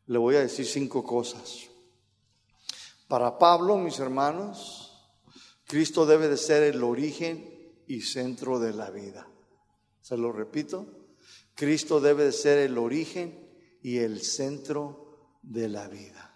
le 0.07 0.19
voy 0.19 0.37
a 0.37 0.43
decir 0.43 0.67
cinco 0.67 1.03
cosas. 1.03 1.69
Para 3.09 3.39
Pablo, 3.39 3.77
mis 3.77 3.99
hermanos, 4.01 4.87
Cristo 5.67 6.07
debe 6.07 6.29
de 6.29 6.37
ser 6.37 6.63
el 6.63 6.83
origen 6.83 7.75
y 7.87 8.01
centro 8.01 8.59
de 8.59 8.73
la 8.73 8.91
vida. 8.91 9.29
Se 10.01 10.17
lo 10.17 10.33
repito, 10.33 11.09
Cristo 11.55 12.01
debe 12.01 12.25
de 12.25 12.33
ser 12.33 12.59
el 12.59 12.79
origen 12.79 13.49
y 13.83 13.99
el 13.99 14.23
centro 14.23 15.39
de 15.43 15.69
la 15.69 15.89
vida. 15.89 16.35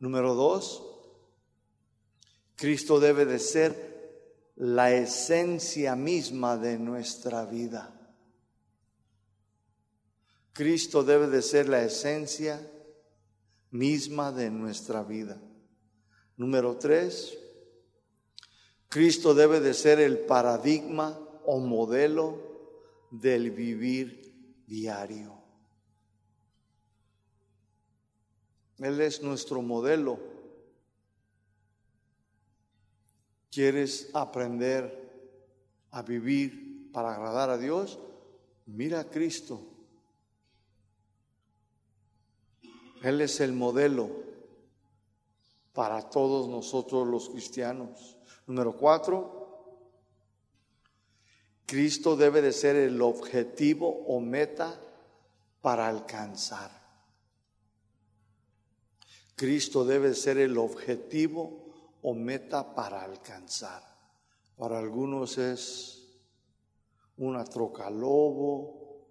Número 0.00 0.34
dos, 0.34 0.84
Cristo 2.56 2.98
debe 2.98 3.24
de 3.24 3.38
ser 3.38 4.52
la 4.56 4.92
esencia 4.92 5.94
misma 5.94 6.56
de 6.56 6.78
nuestra 6.78 7.44
vida. 7.46 7.94
Cristo 10.52 11.04
debe 11.04 11.28
de 11.28 11.42
ser 11.42 11.68
la 11.68 11.84
esencia 11.84 12.60
misma 13.70 14.32
de 14.32 14.50
nuestra 14.50 15.02
vida. 15.02 15.40
Número 16.36 16.76
tres, 16.76 17.36
Cristo 18.88 19.34
debe 19.34 19.60
de 19.60 19.74
ser 19.74 20.00
el 20.00 20.18
paradigma 20.20 21.18
o 21.44 21.58
modelo 21.58 22.38
del 23.10 23.50
vivir 23.50 24.62
diario. 24.66 25.38
Él 28.78 29.00
es 29.00 29.22
nuestro 29.22 29.60
modelo. 29.60 30.18
¿Quieres 33.50 34.10
aprender 34.14 35.08
a 35.90 36.02
vivir 36.02 36.90
para 36.92 37.14
agradar 37.14 37.50
a 37.50 37.58
Dios? 37.58 37.98
Mira 38.66 39.00
a 39.00 39.10
Cristo. 39.10 39.67
Él 43.02 43.20
es 43.20 43.40
el 43.40 43.52
modelo 43.52 44.10
para 45.72 46.08
todos 46.08 46.48
nosotros 46.48 47.06
los 47.06 47.28
cristianos. 47.28 48.16
Número 48.46 48.76
cuatro, 48.76 49.38
Cristo 51.66 52.16
debe 52.16 52.42
de 52.42 52.52
ser 52.52 52.76
el 52.76 53.00
objetivo 53.02 53.88
o 54.06 54.20
meta 54.20 54.80
para 55.60 55.86
alcanzar. 55.86 56.70
Cristo 59.36 59.84
debe 59.84 60.14
ser 60.14 60.38
el 60.38 60.58
objetivo 60.58 61.68
o 62.02 62.14
meta 62.14 62.74
para 62.74 63.02
alcanzar. 63.02 63.82
Para 64.56 64.78
algunos 64.78 65.38
es 65.38 66.08
una 67.18 67.44
troca 67.44 67.90
lobo, 67.90 69.06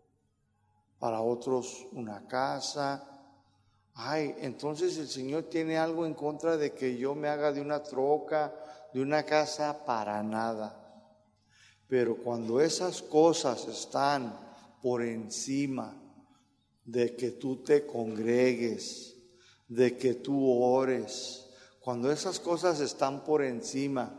para 1.00 1.22
otros 1.22 1.88
una 1.94 2.28
casa, 2.28 3.17
Ay, 4.00 4.36
entonces 4.42 4.96
el 5.00 5.08
Señor 5.08 5.46
tiene 5.46 5.76
algo 5.76 6.06
en 6.06 6.14
contra 6.14 6.56
de 6.56 6.72
que 6.72 6.98
yo 6.98 7.16
me 7.16 7.30
haga 7.30 7.52
de 7.52 7.62
una 7.62 7.82
troca, 7.82 8.54
de 8.94 9.02
una 9.02 9.24
casa, 9.24 9.86
para 9.86 10.22
nada. 10.22 11.04
Pero 11.88 12.16
cuando 12.18 12.62
esas 12.62 13.02
cosas 13.02 13.68
están 13.68 14.40
por 14.84 15.02
encima 15.02 16.00
de 16.86 17.16
que 17.16 17.32
tú 17.32 17.64
te 17.64 17.88
congregues, 17.88 19.16
de 19.68 19.98
que 19.98 20.14
tú 20.14 20.48
ores, 20.48 21.48
cuando 21.80 22.12
esas 22.12 22.40
cosas 22.40 22.80
están 22.80 23.24
por 23.24 23.44
encima 23.44 24.14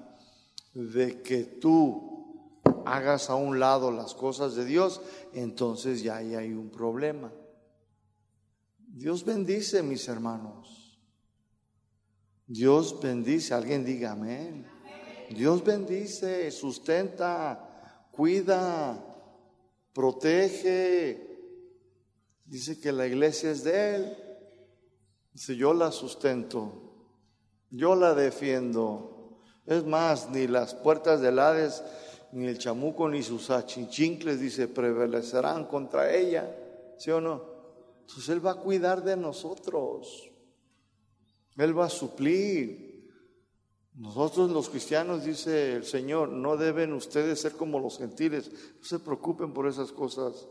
de 0.75 1.23
que 1.23 1.45
tú 1.45 2.53
hagas 2.85 3.31
a 3.31 3.37
un 3.37 3.61
lado 3.61 3.93
las 3.93 4.15
cosas 4.15 4.57
de 4.57 4.65
Dios, 4.65 5.01
entonces 5.35 6.03
ya 6.03 6.17
ahí 6.17 6.35
hay 6.35 6.53
un 6.53 6.69
problema. 6.69 7.31
Dios 8.91 9.25
bendice, 9.25 9.83
mis 9.83 10.09
hermanos. 10.09 10.99
Dios 12.47 12.99
bendice. 13.01 13.55
Alguien 13.55 13.85
diga 13.85 14.13
amén. 14.13 14.67
Dios 15.31 15.63
bendice, 15.63 16.51
sustenta, 16.51 18.09
cuida, 18.11 19.05
protege. 19.93 21.27
Dice 22.45 22.81
que 22.81 22.93
la 22.93 23.07
iglesia 23.07 23.51
es 23.51 23.63
de 23.63 23.95
Él. 23.95 24.17
Dice, 25.35 25.55
yo 25.55 25.75
la 25.75 25.93
sustento, 25.93 27.07
yo 27.71 27.95
la 27.95 28.15
defiendo. 28.15 29.39
Es 29.67 29.85
más, 29.85 30.31
ni 30.31 30.47
las 30.47 30.75
puertas 30.75 31.21
del 31.21 31.39
Hades, 31.39 31.83
ni 32.33 32.47
el 32.47 32.59
chamuco, 32.59 33.09
ni 33.09 33.23
sus 33.23 33.51
achichincles, 33.51 34.41
dice, 34.41 34.67
prevalecerán 34.67 35.67
contra 35.67 36.13
ella. 36.13 36.51
¿Sí 36.97 37.11
o 37.11 37.21
no? 37.21 37.58
Entonces 38.09 38.31
Él 38.31 38.45
va 38.45 38.53
a 38.53 38.61
cuidar 38.61 39.05
de 39.05 39.19
nosotros. 39.19 40.31
Él 41.59 41.79
va 41.79 41.85
a 41.85 41.91
suplir. 41.91 42.89
Nosotros 43.93 44.51
los 44.51 44.71
cristianos, 44.71 45.25
dice 45.25 45.75
el 45.75 45.85
Señor, 45.85 46.31
no 46.31 46.57
deben 46.57 46.95
ustedes 46.95 47.39
ser 47.41 47.53
como 47.53 47.79
los 47.79 47.99
gentiles. 47.99 48.51
No 48.79 48.85
se 48.85 48.99
preocupen 48.99 49.53
por 49.53 49.69
esas 49.69 49.93
cosas. 49.93 50.49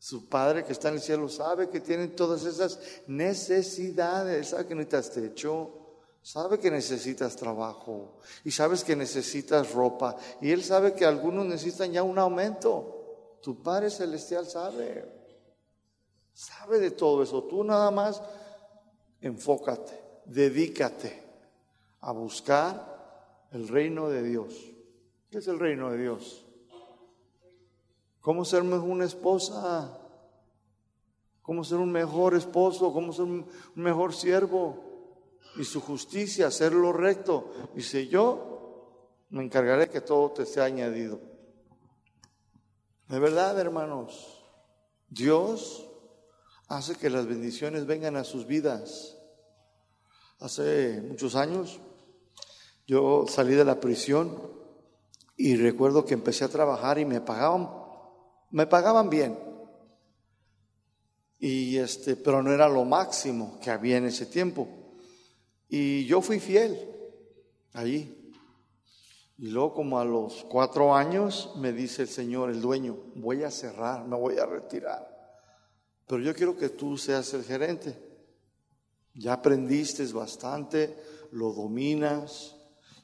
Su 0.00 0.28
Padre 0.28 0.64
que 0.64 0.72
está 0.72 0.88
en 0.88 0.94
el 0.94 1.00
cielo 1.00 1.28
sabe 1.28 1.68
que 1.68 1.78
tienen 1.78 2.16
todas 2.16 2.44
esas 2.44 2.80
necesidades. 3.06 4.48
Sabe 4.48 4.66
que 4.66 4.74
necesitas 4.74 5.12
techo, 5.12 5.70
sabe 6.22 6.58
que 6.58 6.72
necesitas 6.72 7.36
trabajo 7.36 8.18
y 8.42 8.50
sabes 8.50 8.82
que 8.82 8.96
necesitas 8.96 9.72
ropa. 9.72 10.16
Y 10.40 10.50
Él 10.50 10.64
sabe 10.64 10.92
que 10.92 11.04
algunos 11.04 11.46
necesitan 11.46 11.92
ya 11.92 12.02
un 12.02 12.18
aumento. 12.18 13.38
Tu 13.42 13.62
Padre 13.62 13.90
Celestial 13.90 14.44
sabe. 14.44 15.25
Sabe 16.36 16.78
de 16.78 16.90
todo 16.90 17.22
eso. 17.22 17.44
Tú 17.44 17.64
nada 17.64 17.90
más 17.90 18.22
enfócate, 19.22 19.98
dedícate 20.26 21.22
a 22.02 22.12
buscar 22.12 23.48
el 23.52 23.66
reino 23.66 24.10
de 24.10 24.22
Dios. 24.22 24.54
¿Qué 25.30 25.38
es 25.38 25.48
el 25.48 25.58
reino 25.58 25.90
de 25.90 25.96
Dios? 25.96 26.44
¿Cómo 28.20 28.44
ser 28.44 28.60
una 28.60 29.06
esposa? 29.06 29.98
¿Cómo 31.40 31.64
ser 31.64 31.78
un 31.78 31.90
mejor 31.90 32.34
esposo? 32.34 32.92
¿Cómo 32.92 33.14
ser 33.14 33.24
un 33.24 33.46
mejor 33.74 34.14
siervo? 34.14 35.40
Y 35.56 35.64
su 35.64 35.80
justicia, 35.80 36.48
hacer 36.48 36.74
lo 36.74 36.92
recto. 36.92 37.50
Dice, 37.74 38.08
yo 38.08 39.22
me 39.30 39.42
encargaré 39.42 39.88
que 39.88 40.02
todo 40.02 40.32
te 40.32 40.44
sea 40.44 40.64
añadido. 40.64 41.18
De 43.08 43.18
verdad, 43.20 43.58
hermanos, 43.58 44.44
Dios 45.08 45.85
hace 46.68 46.96
que 46.96 47.10
las 47.10 47.26
bendiciones 47.26 47.86
vengan 47.86 48.16
a 48.16 48.24
sus 48.24 48.46
vidas. 48.46 49.16
Hace 50.38 51.00
muchos 51.02 51.34
años 51.34 51.80
yo 52.86 53.26
salí 53.28 53.54
de 53.54 53.64
la 53.64 53.80
prisión 53.80 54.38
y 55.36 55.56
recuerdo 55.56 56.04
que 56.04 56.14
empecé 56.14 56.44
a 56.44 56.48
trabajar 56.48 56.98
y 56.98 57.04
me 57.04 57.20
pagaban, 57.20 57.68
me 58.50 58.66
pagaban 58.66 59.10
bien. 59.10 59.38
Y 61.38 61.76
este, 61.76 62.16
pero 62.16 62.42
no 62.42 62.52
era 62.52 62.68
lo 62.68 62.84
máximo 62.84 63.58
que 63.62 63.70
había 63.70 63.98
en 63.98 64.06
ese 64.06 64.26
tiempo. 64.26 64.68
Y 65.68 66.06
yo 66.06 66.20
fui 66.20 66.40
fiel 66.40 66.78
allí. 67.72 68.32
Y 69.38 69.48
luego 69.48 69.74
como 69.74 69.98
a 69.98 70.04
los 70.04 70.44
cuatro 70.48 70.94
años 70.94 71.52
me 71.56 71.72
dice 71.72 72.02
el 72.02 72.08
Señor, 72.08 72.50
el 72.50 72.62
dueño, 72.62 72.96
voy 73.16 73.42
a 73.42 73.50
cerrar, 73.50 74.06
me 74.06 74.16
voy 74.16 74.38
a 74.38 74.46
retirar. 74.46 75.15
Pero 76.06 76.22
yo 76.22 76.34
quiero 76.34 76.56
que 76.56 76.68
tú 76.68 76.96
seas 76.96 77.32
el 77.34 77.44
gerente. 77.44 77.96
Ya 79.14 79.32
aprendiste 79.32 80.04
bastante, 80.12 80.96
lo 81.32 81.52
dominas. 81.52 82.54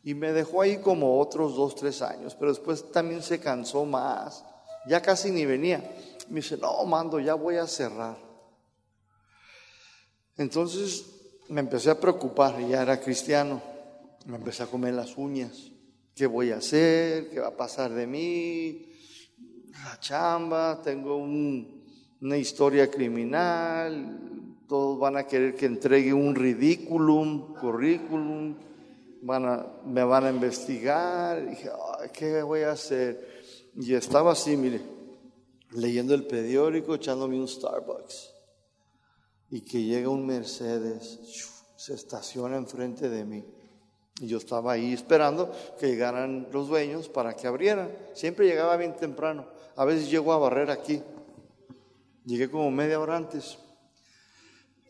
Y 0.05 0.15
me 0.15 0.33
dejó 0.33 0.63
ahí 0.63 0.79
como 0.79 1.19
otros 1.21 1.55
dos, 1.57 1.75
tres 1.75 2.03
años, 2.03 2.35
pero 2.35 2.51
después 2.51 2.91
también 2.91 3.23
se 3.23 3.39
cansó 3.39 3.85
más. 3.85 4.45
Ya 4.89 5.01
casi 5.01 5.31
ni 5.31 5.47
venía. 5.47 5.79
Me 6.29 6.41
dice, 6.41 6.57
no, 6.57 6.85
mando, 6.85 7.21
ya 7.21 7.35
voy 7.35 7.57
a 7.57 7.67
cerrar. 7.67 8.17
Entonces 10.37 11.05
me 11.49 11.61
empecé 11.61 11.91
a 11.91 12.01
preocupar, 12.01 12.59
ya 12.67 12.83
era 12.83 13.01
cristiano. 13.01 13.63
Me 14.27 14.37
empecé 14.37 14.63
a 14.63 14.67
comer 14.67 14.95
las 14.95 15.17
uñas. 15.17 15.71
¿Qué 16.15 16.27
voy 16.27 16.51
a 16.51 16.57
hacer? 16.57 17.31
¿Qué 17.31 17.41
va 17.41 17.49
a 17.49 17.57
pasar 17.57 17.93
de 17.93 18.07
mí? 18.07 18.93
La 19.85 19.99
chamba, 19.99 20.81
tengo 20.83 21.17
una 22.23 22.37
historia 22.37 22.89
criminal, 22.89 24.57
todos 24.69 24.99
van 24.99 25.17
a 25.17 25.27
querer 25.27 25.57
que 25.57 25.67
entregue 25.67 26.15
un 26.15 26.37
ridículum, 26.37 27.53
currículum, 27.55 28.55
van 29.23 29.45
a, 29.45 29.67
me 29.85 30.05
van 30.05 30.27
a 30.27 30.31
investigar. 30.31 31.45
Dije, 31.45 31.69
¿qué 32.13 32.43
voy 32.43 32.61
a 32.61 32.71
hacer? 32.71 33.29
Y 33.75 33.95
estaba 33.95 34.33
así, 34.33 34.57
mire, 34.57 34.81
leyendo 35.73 36.15
el 36.15 36.25
periódico, 36.25 36.95
echándome 36.95 37.41
un 37.41 37.49
Starbucks. 37.49 38.31
Y 39.51 39.63
que 39.63 39.83
llega 39.83 40.09
un 40.09 40.25
Mercedes, 40.25 41.19
se 41.77 41.95
estaciona 41.95 42.57
enfrente 42.57 43.09
de 43.09 43.25
mí. 43.25 43.45
Y 44.21 44.29
yo 44.29 44.39
estaba 44.39 44.73
ahí 44.73 44.93
esperando 44.93 45.51
que 45.79 45.89
llegaran 45.89 46.47
los 46.53 46.69
dueños 46.69 47.09
para 47.09 47.35
que 47.35 47.49
abrieran. 47.49 47.91
Siempre 48.15 48.47
llegaba 48.47 48.77
bien 48.77 48.95
temprano. 48.95 49.47
A 49.75 49.85
veces 49.85 50.09
llego 50.09 50.33
a 50.33 50.39
barrer 50.39 50.71
aquí. 50.71 51.03
Llegué 52.25 52.51
como 52.51 52.71
media 52.71 53.01
hora 53.01 53.17
antes. 53.17 53.59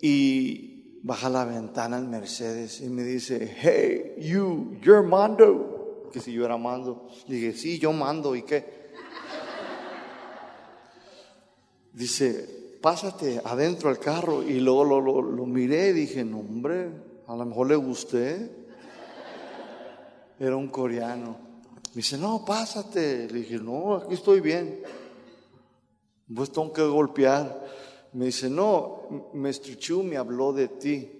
Y 0.01 1.01
baja 1.03 1.29
la 1.29 1.45
ventana 1.45 1.99
el 1.99 2.09
Mercedes 2.09 2.81
y 2.81 2.89
me 2.89 3.03
dice, 3.03 3.57
hey, 3.61 4.15
you, 4.19 4.79
you're 4.83 5.07
Mando. 5.07 6.11
Que 6.13 6.21
si 6.21 6.33
yo 6.33 6.45
era 6.45 6.57
Mando. 6.57 7.09
Dije, 7.27 7.53
sí, 7.55 7.79
yo 7.79 7.93
mando. 7.93 8.37
¿Y 8.37 8.43
qué? 8.43 8.83
Dice, 11.93 12.79
pásate 12.83 13.41
adentro 13.45 13.89
al 13.89 13.99
carro. 13.99 14.43
Y 14.43 14.61
luego 14.61 14.85
lo, 14.85 15.01
lo, 15.01 15.23
lo 15.23 15.47
miré 15.47 15.89
y 15.89 15.93
dije, 15.93 16.25
no, 16.25 16.41
hombre, 16.41 16.91
a 17.27 17.35
lo 17.35 17.47
mejor 17.47 17.69
le 17.69 17.77
gusté. 17.77 18.51
Era 20.39 20.57
un 20.57 20.69
coreano. 20.69 21.37
Me 21.95 21.97
dice, 21.97 22.19
no, 22.19 22.45
pásate. 22.45 23.29
Le 23.29 23.39
dije, 23.41 23.59
no, 23.59 23.95
aquí 23.97 24.15
estoy 24.15 24.41
bien. 24.41 24.83
Pues 26.35 26.51
tengo 26.51 26.73
que 26.73 26.83
golpear. 26.83 27.67
Me 28.13 28.27
dice, 28.27 28.51
no, 28.51 29.31
Mr. 29.33 29.77
Chu 29.79 30.03
me 30.03 30.17
habló 30.17 30.53
de 30.53 30.69
ti. 30.69 31.11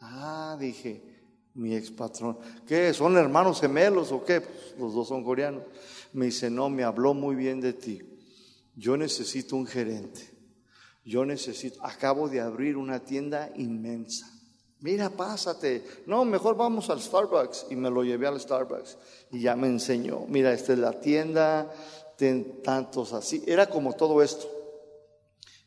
Ah, 0.00 0.56
dije, 0.58 1.02
mi 1.54 1.74
ex 1.74 1.90
patrón. 1.90 2.38
¿Qué? 2.66 2.94
¿Son 2.94 3.16
hermanos 3.16 3.60
gemelos 3.60 4.12
o 4.12 4.24
qué? 4.24 4.40
Pues, 4.40 4.74
los 4.78 4.94
dos 4.94 5.08
son 5.08 5.24
coreanos. 5.24 5.64
Me 6.12 6.26
dice, 6.26 6.50
no, 6.50 6.70
me 6.70 6.84
habló 6.84 7.14
muy 7.14 7.34
bien 7.34 7.60
de 7.60 7.72
ti. 7.74 8.00
Yo 8.74 8.96
necesito 8.96 9.56
un 9.56 9.66
gerente. 9.66 10.30
Yo 11.04 11.24
necesito, 11.24 11.84
acabo 11.84 12.28
de 12.28 12.40
abrir 12.40 12.76
una 12.76 13.00
tienda 13.00 13.50
inmensa. 13.56 14.30
Mira, 14.80 15.10
pásate. 15.10 15.84
No, 16.06 16.24
mejor 16.24 16.56
vamos 16.56 16.88
al 16.90 17.00
Starbucks. 17.00 17.66
Y 17.70 17.76
me 17.76 17.90
lo 17.90 18.04
llevé 18.04 18.26
al 18.26 18.40
Starbucks. 18.40 18.96
Y 19.32 19.40
ya 19.40 19.56
me 19.56 19.66
enseñó. 19.66 20.26
Mira, 20.28 20.52
esta 20.52 20.74
es 20.74 20.78
la 20.78 20.92
tienda, 21.00 21.72
ten 22.16 22.62
tantos 22.62 23.12
así. 23.12 23.42
Era 23.46 23.66
como 23.66 23.94
todo 23.94 24.22
esto. 24.22 24.57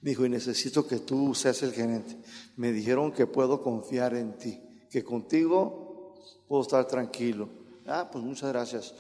Dijo, 0.02 0.26
y 0.26 0.30
necesito 0.30 0.88
que 0.88 0.98
tú 0.98 1.36
seas 1.36 1.62
el 1.62 1.74
gerente. 1.74 2.18
Me 2.56 2.72
dijeron 2.72 3.12
que 3.12 3.28
puedo 3.28 3.62
confiar 3.62 4.16
en 4.16 4.38
ti, 4.38 4.60
que 4.90 5.04
contigo 5.04 6.16
puedo 6.48 6.64
estar 6.64 6.88
tranquilo. 6.88 7.50
Ah, 7.86 8.10
pues 8.12 8.24
muchas 8.24 8.50
gracias. 8.50 8.96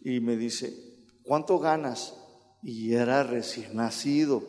Y 0.00 0.20
me 0.20 0.36
dice, 0.36 0.72
¿cuánto 1.24 1.58
ganas? 1.58 2.14
Y 2.62 2.94
era 2.94 3.24
recién 3.24 3.76
nacido. 3.76 4.42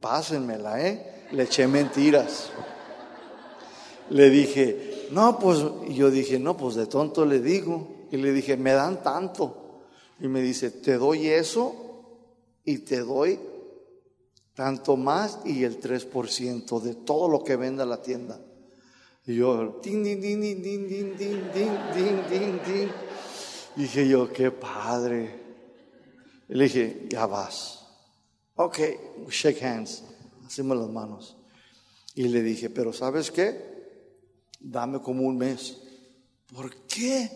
Pásenmela, 0.00 0.84
¿eh? 0.84 1.26
Le 1.30 1.44
eché 1.44 1.68
mentiras. 1.68 2.50
Le 4.08 4.30
dije, 4.30 5.08
no, 5.12 5.38
pues, 5.38 5.64
y 5.88 5.94
yo 5.94 6.10
dije, 6.10 6.40
no, 6.40 6.56
pues 6.56 6.74
de 6.74 6.86
tonto 6.86 7.24
le 7.24 7.40
digo. 7.40 8.06
Y 8.10 8.16
le 8.16 8.32
dije, 8.32 8.56
me 8.56 8.72
dan 8.72 9.02
tanto. 9.04 9.84
Y 10.18 10.26
me 10.26 10.42
dice, 10.42 10.70
te 10.70 10.98
doy 10.98 11.28
eso 11.28 11.74
y 12.64 12.78
te 12.78 13.00
doy 13.00 13.38
tanto 14.54 14.96
más 14.96 15.40
y 15.44 15.64
el 15.64 15.80
3% 15.80 16.80
de 16.80 16.94
todo 16.94 17.28
lo 17.28 17.44
que 17.44 17.56
venda 17.56 17.84
la 17.84 18.02
tienda. 18.02 18.40
Y 19.26 19.36
yo, 19.36 19.80
din, 19.82 20.02
din, 20.02 20.20
din, 20.20 20.40
din, 20.40 20.62
din, 20.62 20.88
din, 20.88 21.16
din, 21.16 21.50
din, 21.94 22.22
din, 22.28 22.60
din, 22.64 22.92
Dije 23.76 24.08
yo, 24.08 24.32
qué 24.32 24.50
padre. 24.50 25.38
Le 26.48 26.64
dije, 26.64 27.06
ya 27.08 27.26
vas. 27.26 27.86
Ok, 28.56 28.78
shake 29.28 29.62
hands. 29.62 30.02
Hacemos 30.44 30.76
las 30.76 30.88
manos. 30.88 31.36
Y 32.14 32.28
le 32.28 32.42
dije, 32.42 32.70
pero 32.70 32.92
¿sabes 32.92 33.30
qué? 33.30 33.70
Dame 34.58 35.00
como 35.00 35.22
un 35.22 35.38
mes. 35.38 35.78
¿Por 36.52 36.74
qué? 36.86 37.30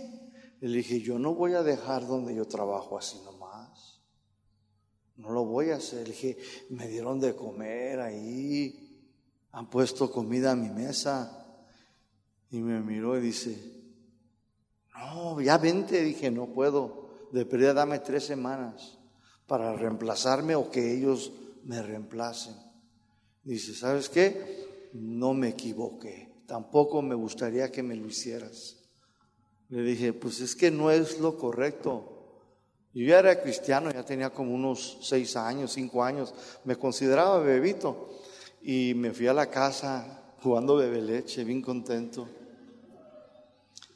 Le 0.61 0.79
dije, 0.79 1.01
yo 1.01 1.19
no 1.19 1.35
voy 1.35 1.55
a 1.55 1.63
dejar 1.63 2.07
donde 2.07 2.35
yo 2.35 2.47
trabajo 2.47 2.99
así 2.99 3.19
nomás. 3.25 3.34
No 5.17 5.31
lo 5.31 5.45
voy 5.45 5.71
a 5.71 5.77
hacer. 5.77 6.09
Le 6.09 6.15
dije, 6.15 6.39
me 6.71 6.89
dieron 6.89 7.21
de 7.21 7.35
comer 7.35 8.01
ahí. 8.01 9.07
Han 9.53 9.71
puesto 9.71 10.11
comida 10.11 10.53
a 10.53 10.57
mi 10.57 10.69
mesa. 10.69 11.47
Y 12.51 12.61
me 12.61 12.81
miró 12.81 13.17
y 13.19 13.21
dice, 13.21 13.57
no, 14.95 15.41
ya 15.41 15.59
vente. 15.59 16.03
Dije, 16.03 16.31
no 16.31 16.47
puedo. 16.47 17.29
Debería 17.33 17.73
darme 17.73 17.99
tres 18.01 18.25
semanas 18.25 18.99
para 19.47 19.75
reemplazarme 19.75 20.55
o 20.55 20.71
que 20.71 20.95
ellos 20.95 21.33
me 21.65 21.83
reemplacen. 21.83 22.55
Dice, 23.43 23.75
¿sabes 23.75 24.09
qué? 24.09 24.91
No 24.93 25.35
me 25.35 25.49
equivoqué. 25.51 26.33
Tampoco 26.47 27.03
me 27.03 27.15
gustaría 27.15 27.71
que 27.71 27.83
me 27.83 27.97
lo 27.97 28.07
hicieras. 28.07 28.77
Le 29.69 29.83
dije, 29.83 30.13
pues 30.13 30.41
es 30.41 30.55
que 30.55 30.71
no 30.71 30.91
es 30.91 31.19
lo 31.19 31.37
correcto. 31.37 32.14
Yo 32.95 33.05
ya 33.05 33.19
era 33.19 33.43
cristiano, 33.43 33.91
ya 33.91 34.05
tenía 34.05 34.31
como 34.31 34.55
unos 34.55 34.99
seis 35.03 35.35
años, 35.37 35.73
cinco 35.73 36.05
años. 36.05 36.33
Me 36.65 36.77
consideraba 36.77 37.41
bebito. 37.41 38.09
Y 38.63 38.95
me 38.95 39.13
fui 39.13 39.27
a 39.27 39.35
la 39.35 39.51
casa 39.51 40.23
jugando 40.41 40.77
bebe 40.77 41.03
leche, 41.03 41.43
bien 41.43 41.61
contento. 41.61 42.29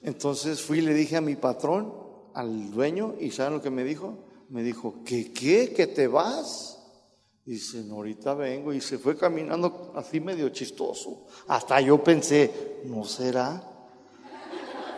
Entonces 0.03 0.61
fui 0.61 0.79
y 0.79 0.83
le 0.83 0.95
dije 0.95 1.17
a 1.17 1.21
mi 1.21 1.37
patrón, 1.37 1.93
al 2.35 2.71
dueño, 2.71 3.15
y 3.21 3.31
¿saben 3.31 3.55
lo 3.55 3.63
que 3.63 3.71
me 3.71 3.85
dijo? 3.85 4.19
Me 4.49 4.63
dijo, 4.63 4.97
¿qué 5.05 5.33
qué? 5.33 5.73
¿Que 5.73 5.87
te 5.87 6.09
vas? 6.09 6.79
Dice, 7.45 7.83
no, 7.85 7.95
ahorita 7.97 8.35
vengo. 8.35 8.73
Y 8.73 8.81
se 8.81 8.99
fue 8.99 9.17
caminando 9.17 9.93
así 9.95 10.21
medio 10.21 10.49
chistoso. 10.49 11.27
Hasta 11.47 11.81
yo 11.81 12.03
pensé, 12.03 12.81
¿no 12.85 13.05
será? 13.05 13.63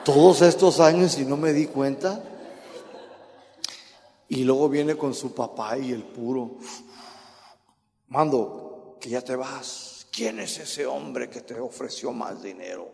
Todos 0.05 0.43
estos 0.43 0.81
años 0.81 1.19
y 1.19 1.25
no 1.25 1.37
me 1.37 1.53
di 1.53 1.67
cuenta. 1.67 2.23
Y 4.31 4.45
luego 4.45 4.69
viene 4.69 4.97
con 4.97 5.13
su 5.13 5.35
papá 5.35 5.77
y 5.77 5.91
el 5.91 6.05
puro. 6.05 6.59
Mando, 8.07 8.97
que 9.01 9.11
ya 9.11 9.23
te 9.23 9.35
vas. 9.35 10.07
¿Quién 10.13 10.39
es 10.39 10.57
ese 10.59 10.87
hombre 10.87 11.29
que 11.29 11.41
te 11.41 11.59
ofreció 11.59 12.13
más 12.13 12.41
dinero? 12.41 12.93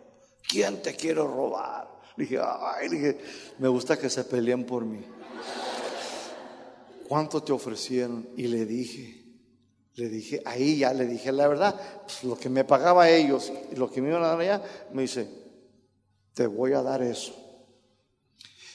¿Quién 0.48 0.80
te 0.80 0.96
quiere 0.96 1.20
robar? 1.20 2.00
Dije, 2.16 2.38
ay, 2.40 2.88
dije, 2.88 3.18
me 3.58 3.68
gusta 3.68 3.98
que 3.98 4.08
se 4.08 4.24
peleen 4.24 4.64
por 4.64 4.86
mí. 4.86 5.04
¿Cuánto 7.06 7.42
te 7.42 7.52
ofrecieron? 7.52 8.26
Y 8.34 8.46
le 8.46 8.64
dije, 8.64 9.22
le 9.94 10.08
dije, 10.08 10.40
ahí 10.46 10.78
ya 10.78 10.94
le 10.94 11.04
dije 11.04 11.32
la 11.32 11.48
verdad, 11.48 12.02
pues, 12.02 12.24
lo 12.24 12.38
que 12.38 12.48
me 12.48 12.64
pagaba 12.64 13.10
ellos 13.10 13.52
y 13.70 13.76
lo 13.76 13.90
que 13.90 14.00
me 14.00 14.08
iban 14.08 14.22
a 14.22 14.28
dar 14.28 14.40
allá, 14.40 14.62
me 14.90 15.02
dice, 15.02 15.28
te 16.32 16.46
voy 16.46 16.72
a 16.72 16.80
dar 16.80 17.02
eso. 17.02 17.34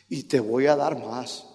Y 0.09 0.23
te 0.23 0.39
voy 0.39 0.67
a 0.67 0.75
dar 0.75 1.03
más. 1.03 1.47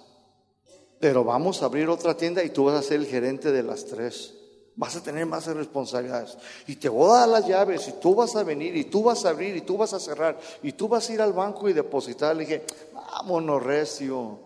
Pero 1.01 1.25
vamos 1.25 1.63
a 1.63 1.67
abrir 1.67 1.89
otra 1.89 2.17
tienda 2.17 2.43
y 2.43 2.51
tú 2.51 2.65
vas 2.65 2.77
a 2.77 2.83
ser 2.83 3.01
el 3.01 3.07
gerente 3.07 3.53
de 3.53 3.63
las 3.63 3.85
tres 3.85 4.37
vas 4.77 4.95
a 4.95 5.03
tener 5.03 5.27
más 5.27 5.47
responsabilidades. 5.47 6.37
Y 6.67 6.77
te 6.77 6.89
voy 6.89 7.11
a 7.11 7.21
dar 7.21 7.29
las 7.29 7.47
llaves 7.47 7.89
y 7.89 7.93
tú 7.93 8.15
vas 8.15 8.37
a 8.37 8.45
venir 8.45 8.77
y 8.77 8.85
tú 8.85 9.03
vas 9.03 9.25
a 9.25 9.31
abrir 9.31 9.57
y 9.57 9.63
tú 9.63 9.77
vas 9.77 9.93
a 9.95 9.99
cerrar 9.99 10.39
y 10.63 10.73
tú 10.73 10.87
vas 10.87 11.09
a 11.09 11.15
ir 11.15 11.21
al 11.23 11.33
banco 11.33 11.69
y 11.69 11.73
depositar. 11.73 12.37
Le 12.37 12.45
dije, 12.45 12.65
vámonos 12.95 13.63
recio. 13.63 14.41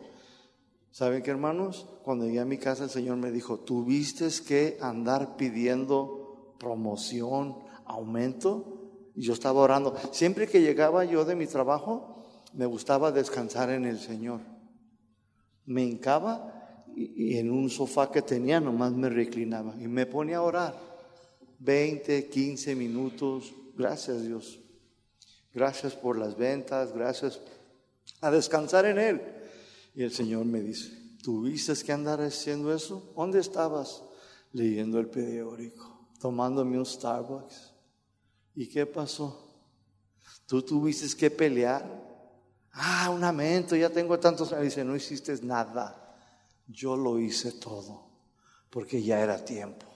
¿Saben 0.93 1.23
qué, 1.23 1.31
hermanos? 1.31 1.87
Cuando 2.03 2.25
llegué 2.25 2.41
a 2.41 2.45
mi 2.45 2.59
casa 2.59 2.85
el 2.85 2.91
Señor 2.91 3.17
me 3.17 3.31
dijo, 3.31 3.59
tuviste 3.59 4.29
que 4.47 4.79
andar 4.81 5.37
pidiendo 5.37 6.55
promoción, 6.59 7.59
aumento. 7.85 8.77
Y 9.17 9.23
yo 9.23 9.33
estaba 9.35 9.61
orando. 9.61 9.97
Siempre 10.13 10.47
que 10.47 10.63
llegaba 10.63 11.05
yo 11.05 11.25
de 11.25 11.35
mi 11.35 11.47
trabajo, 11.47 12.23
me 12.55 12.67
gustaba 12.67 13.11
descansar 13.11 13.71
en 13.71 13.85
el 13.85 13.99
Señor. 13.99 14.41
Me 15.71 15.85
hincaba 15.85 16.85
y, 16.97 17.37
en 17.39 17.49
un 17.49 17.71
sofá 17.71 18.11
que 18.11 18.23
tenía 18.23 18.59
nomás 18.59 18.93
me 18.93 19.09
reclinaba 19.09 19.77
y 19.81 19.87
me 19.87 20.05
ponía 20.05 20.39
a 20.39 20.43
orar. 20.43 20.75
20, 21.61 22.29
15 22.29 22.75
minutos. 22.75 23.55
Gracias 23.77 24.25
Dios. 24.25 24.59
Gracias 25.55 25.95
por 25.95 26.19
las 26.19 26.37
ventas, 26.37 26.93
gracias 26.93 27.41
a 28.21 28.33
descansar 28.33 28.85
en 28.85 28.99
Él. 28.99 29.23
Y 29.95 30.03
el 30.03 30.11
Señor 30.11 30.45
me 30.45 30.61
dice, 30.61 30.91
¿tuviste 31.23 31.73
que 31.85 31.93
andar 31.93 32.21
haciendo 32.21 32.75
eso? 32.75 33.13
¿Dónde 33.17 33.39
estabas? 33.39 34.03
Leyendo 34.53 34.99
el 34.99 35.07
periódico, 35.07 36.09
tomándome 36.21 36.79
un 36.79 36.87
Starbucks. 36.87 37.75
¿Y 38.57 38.69
qué 38.69 38.87
pasó? 38.87 39.55
¿Tú 40.47 40.63
tuviste 40.63 41.17
que 41.17 41.31
pelear? 41.31 42.10
Ah, 42.73 43.11
un 43.11 43.25
aumento, 43.25 43.75
ya 43.77 43.91
tengo 43.91 44.19
tantos 44.19 44.53
años. 44.53 44.65
Dice, 44.65 44.85
no 44.85 44.97
hiciste 44.97 45.35
nada. 45.43 46.17
Yo 46.67 46.97
lo 46.97 47.19
hice 47.19 47.53
todo 47.53 48.11
porque 48.71 49.03
ya 49.03 49.21
era 49.21 49.45
tiempo. 49.45 49.87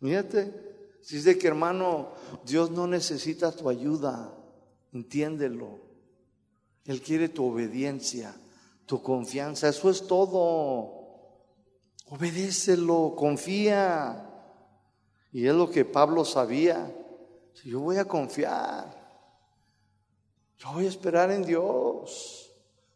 Mírate, 0.00 0.52
si 1.00 1.16
es 1.16 1.24
de 1.24 1.38
que 1.38 1.46
hermano, 1.46 2.12
Dios 2.44 2.70
no 2.70 2.86
necesita 2.86 3.52
tu 3.52 3.68
ayuda, 3.68 4.34
entiéndelo. 4.92 5.80
Él 6.84 7.00
quiere 7.00 7.28
tu 7.28 7.46
obediencia, 7.46 8.34
tu 8.86 9.02
confianza, 9.02 9.68
eso 9.68 9.90
es 9.90 10.06
todo. 10.06 10.96
Obedécelo, 12.06 13.14
confía. 13.16 14.24
Y 15.32 15.46
es 15.46 15.54
lo 15.54 15.70
que 15.70 15.84
Pablo 15.84 16.24
sabía. 16.24 16.94
Yo 17.64 17.80
voy 17.80 17.98
a 17.98 18.06
confiar. 18.06 18.97
Yo 20.58 20.72
voy 20.72 20.86
a 20.86 20.88
esperar 20.88 21.30
en 21.30 21.44
Dios. 21.44 22.50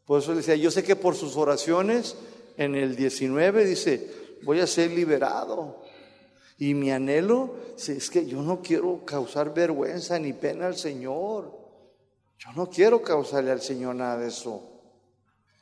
Por 0.05 0.20
eso 0.20 0.33
le 0.33 0.38
decía, 0.38 0.57
yo 0.57 0.70
sé 0.70 0.83
que 0.83 0.96
por 0.96 1.14
sus 1.14 1.37
oraciones 1.37 2.16
en 2.57 2.75
el 2.75 2.96
19 2.96 3.64
dice, 3.64 4.11
voy 4.42 4.61
a 4.61 4.66
ser 4.66 4.90
liberado. 4.90 5.83
Y 6.59 6.75
mi 6.75 6.90
anhelo 6.90 7.57
es 7.77 8.11
que 8.11 8.27
yo 8.27 8.42
no 8.42 8.62
quiero 8.62 9.05
causar 9.05 9.55
vergüenza 9.55 10.18
ni 10.18 10.33
pena 10.33 10.66
al 10.66 10.77
Señor. 10.77 11.59
Yo 12.38 12.53
no 12.55 12.68
quiero 12.68 13.03
causarle 13.03 13.53
al 13.53 13.62
Señor 13.62 13.94
nada 13.94 14.18
de 14.18 14.29
eso. 14.29 14.68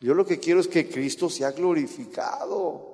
Yo 0.00 0.14
lo 0.14 0.24
que 0.24 0.40
quiero 0.40 0.60
es 0.60 0.68
que 0.68 0.88
Cristo 0.88 1.28
sea 1.28 1.52
glorificado. 1.52 2.88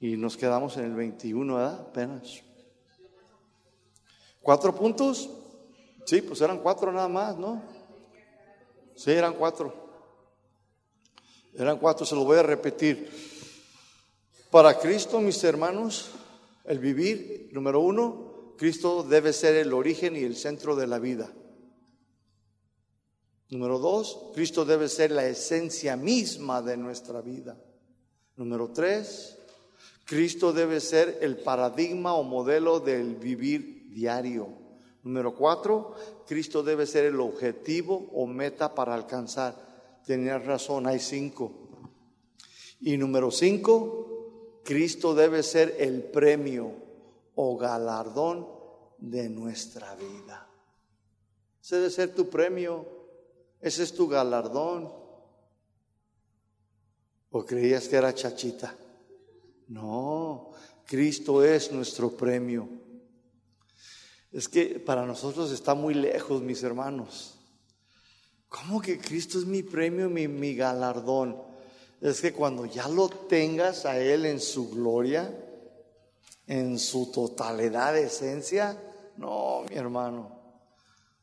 Y 0.00 0.16
nos 0.16 0.38
quedamos 0.38 0.78
en 0.78 0.86
el 0.86 0.94
21, 0.94 1.54
¿verdad? 1.54 1.80
Apenas. 1.80 2.42
¿Cuatro 4.40 4.74
puntos? 4.74 5.28
Sí, 6.04 6.22
pues 6.22 6.40
eran 6.40 6.58
cuatro 6.58 6.92
nada 6.92 7.08
más, 7.08 7.36
¿no? 7.36 7.62
Sí, 8.94 9.10
eran 9.10 9.34
cuatro. 9.34 9.72
Eran 11.54 11.78
cuatro, 11.78 12.06
se 12.06 12.14
lo 12.14 12.24
voy 12.24 12.38
a 12.38 12.42
repetir. 12.42 13.10
Para 14.50 14.78
Cristo, 14.78 15.20
mis 15.20 15.42
hermanos, 15.44 16.10
el 16.64 16.78
vivir, 16.78 17.50
número 17.52 17.80
uno, 17.80 18.54
Cristo 18.58 19.02
debe 19.02 19.32
ser 19.32 19.56
el 19.56 19.72
origen 19.72 20.16
y 20.16 20.20
el 20.20 20.36
centro 20.36 20.76
de 20.76 20.86
la 20.86 20.98
vida. 20.98 21.32
Número 23.48 23.78
dos, 23.78 24.30
Cristo 24.34 24.64
debe 24.64 24.88
ser 24.88 25.10
la 25.10 25.26
esencia 25.26 25.96
misma 25.96 26.62
de 26.62 26.76
nuestra 26.76 27.20
vida. 27.20 27.58
Número 28.36 28.70
tres, 28.70 29.38
Cristo 30.04 30.52
debe 30.52 30.80
ser 30.80 31.18
el 31.20 31.38
paradigma 31.38 32.14
o 32.14 32.22
modelo 32.22 32.80
del 32.80 33.16
vivir 33.16 33.90
diario. 33.90 34.59
Número 35.02 35.34
cuatro, 35.34 35.94
Cristo 36.26 36.62
debe 36.62 36.86
ser 36.86 37.06
el 37.06 37.20
objetivo 37.20 38.10
o 38.12 38.26
meta 38.26 38.74
para 38.74 38.94
alcanzar 38.94 39.70
Tenías 40.04 40.44
razón, 40.44 40.86
hay 40.86 40.98
cinco. 40.98 41.52
Y 42.80 42.96
número 42.96 43.30
cinco, 43.30 44.60
Cristo 44.64 45.14
debe 45.14 45.42
ser 45.42 45.76
el 45.78 46.02
premio 46.02 46.72
o 47.34 47.56
galardón 47.56 48.48
de 48.98 49.28
nuestra 49.28 49.94
vida. 49.94 50.48
Ese 51.62 51.76
debe 51.76 51.90
ser 51.90 52.14
tu 52.14 52.28
premio, 52.28 52.86
ese 53.60 53.82
es 53.82 53.94
tu 53.94 54.08
galardón. 54.08 54.92
¿O 57.30 57.44
creías 57.44 57.86
que 57.86 57.96
era 57.96 58.12
chachita? 58.12 58.74
No, 59.68 60.50
Cristo 60.86 61.44
es 61.44 61.70
nuestro 61.70 62.10
premio. 62.10 62.68
Es 64.32 64.48
que 64.48 64.78
para 64.78 65.04
nosotros 65.06 65.50
está 65.50 65.74
muy 65.74 65.94
lejos, 65.94 66.42
mis 66.42 66.62
hermanos. 66.62 67.34
¿Cómo 68.48 68.80
que 68.80 68.98
Cristo 68.98 69.38
es 69.38 69.46
mi 69.46 69.62
premio, 69.62 70.08
mi, 70.08 70.28
mi 70.28 70.54
galardón? 70.54 71.40
Es 72.00 72.20
que 72.20 72.32
cuando 72.32 72.66
ya 72.66 72.88
lo 72.88 73.08
tengas 73.08 73.86
a 73.86 73.98
Él 73.98 74.26
en 74.26 74.40
su 74.40 74.70
gloria, 74.70 75.32
en 76.46 76.78
su 76.78 77.10
totalidad 77.12 77.92
de 77.92 78.04
esencia, 78.04 78.76
no, 79.16 79.64
mi 79.68 79.76
hermano. 79.76 80.40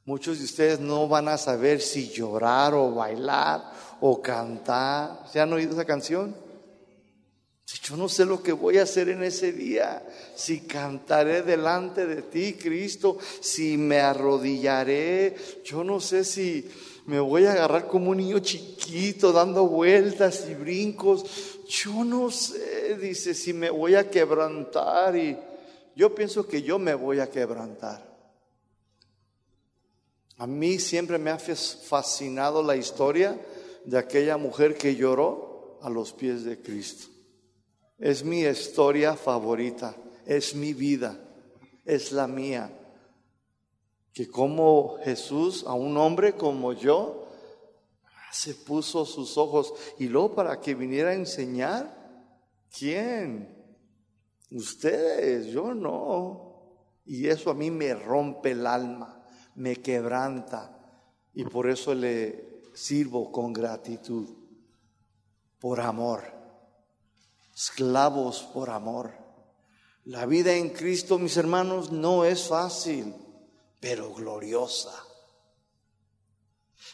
Muchos 0.06 0.40
de 0.40 0.46
ustedes 0.46 0.80
no 0.80 1.08
van 1.08 1.28
a 1.28 1.38
saber 1.38 1.82
si 1.82 2.10
llorar 2.10 2.74
o 2.74 2.94
bailar 2.94 3.74
o 4.00 4.22
cantar. 4.22 5.28
¿Se 5.30 5.42
han 5.42 5.52
oído 5.52 5.74
esa 5.74 5.84
canción? 5.84 6.34
Yo 7.88 7.98
no 7.98 8.08
sé 8.08 8.26
lo 8.26 8.42
que 8.42 8.54
voy 8.54 8.78
a 8.78 8.84
hacer 8.84 9.10
en 9.10 9.24
ese 9.24 9.52
día, 9.52 10.02
si 10.36 10.62
cantaré 10.62 11.42
delante 11.42 12.06
de 12.06 12.22
ti, 12.22 12.54
Cristo, 12.54 13.18
si 13.42 13.78
me 13.78 14.00
arrodillaré, 14.00 15.36
yo 15.66 15.84
no 15.84 16.00
sé 16.00 16.24
si 16.24 16.70
me 17.08 17.20
voy 17.20 17.46
a 17.46 17.54
agarrar 17.54 17.88
como 17.88 18.12
un 18.12 18.18
niño 18.18 18.40
chiquito 18.40 19.34
dando 19.34 19.68
vueltas 19.68 20.48
y 20.50 20.54
brincos, 20.54 21.26
yo 21.68 22.06
no 22.06 22.32
sé, 22.32 22.98
dice, 22.98 23.34
si 23.34 23.52
me 23.52 23.70
voy 23.70 23.96
a 23.96 24.10
quebrantar 24.10 25.18
y 25.18 25.38
yo 25.96 26.14
pienso 26.16 26.48
que 26.48 26.62
yo 26.62 26.80
me 26.80 26.94
voy 26.94 27.20
a 27.20 27.30
quebrantar. 27.30 28.06
A 30.38 30.48
mí 30.48 30.80
siempre 30.80 31.18
me 31.18 31.32
ha 31.32 31.38
fascinado 31.40 32.64
la 32.64 32.78
historia 32.78 33.38
de 33.84 33.98
aquella 33.98 34.38
mujer 34.38 34.78
que 34.78 34.96
lloró 34.96 35.80
a 35.82 35.90
los 35.90 36.14
pies 36.14 36.44
de 36.44 36.62
Cristo. 36.62 37.17
Es 37.98 38.24
mi 38.24 38.42
historia 38.42 39.16
favorita, 39.16 39.96
es 40.26 40.54
mi 40.54 40.74
vida, 40.74 41.18
es 41.84 42.12
la 42.12 42.28
mía. 42.28 42.72
Que 44.14 44.28
como 44.28 44.98
Jesús, 45.04 45.64
a 45.66 45.74
un 45.74 45.98
hombre 45.98 46.34
como 46.34 46.74
yo, 46.74 47.28
se 48.32 48.54
puso 48.54 49.04
sus 49.06 49.38
ojos 49.38 49.74
y 49.98 50.08
luego 50.08 50.36
para 50.36 50.60
que 50.60 50.76
viniera 50.76 51.10
a 51.10 51.16
enseñar, 51.16 52.28
¿quién? 52.78 53.56
Ustedes, 54.52 55.48
yo 55.48 55.74
no. 55.74 56.46
Y 57.06 57.28
eso 57.28 57.50
a 57.50 57.56
mí 57.56 57.72
me 57.72 57.96
rompe 57.96 58.52
el 58.52 58.68
alma, 58.68 59.26
me 59.56 59.78
quebranta 59.78 61.02
y 61.34 61.46
por 61.46 61.68
eso 61.68 61.96
le 61.96 62.62
sirvo 62.76 63.32
con 63.32 63.54
gratitud, 63.54 64.28
por 65.60 65.80
amor 65.80 66.37
esclavos 67.58 68.44
por 68.54 68.70
amor. 68.70 69.12
La 70.06 70.28
vida 70.28 70.54
en 70.54 70.70
Cristo, 70.70 71.18
mis 71.18 71.38
hermanos, 71.38 71.92
no 71.92 72.24
es 72.24 72.48
fácil, 72.48 73.16
pero 73.80 74.14
gloriosa. 74.14 74.94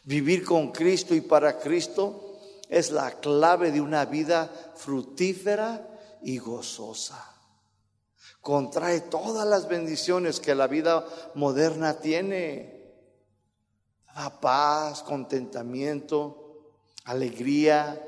Vivir 0.05 0.45
con 0.45 0.71
Cristo 0.71 1.13
y 1.13 1.19
para 1.19 1.59
Cristo 1.59 2.39
es 2.69 2.91
la 2.91 3.19
clave 3.19 3.73
de 3.73 3.81
una 3.81 4.05
vida 4.05 4.49
fructífera 4.75 5.85
y 6.21 6.37
gozosa. 6.37 7.21
Contrae 8.39 9.01
todas 9.01 9.45
las 9.45 9.67
bendiciones 9.67 10.39
que 10.39 10.55
la 10.55 10.67
vida 10.67 11.05
moderna 11.35 11.99
tiene. 11.99 12.95
Da 14.15 14.39
paz, 14.39 15.03
contentamiento, 15.03 16.71
alegría, 17.03 18.01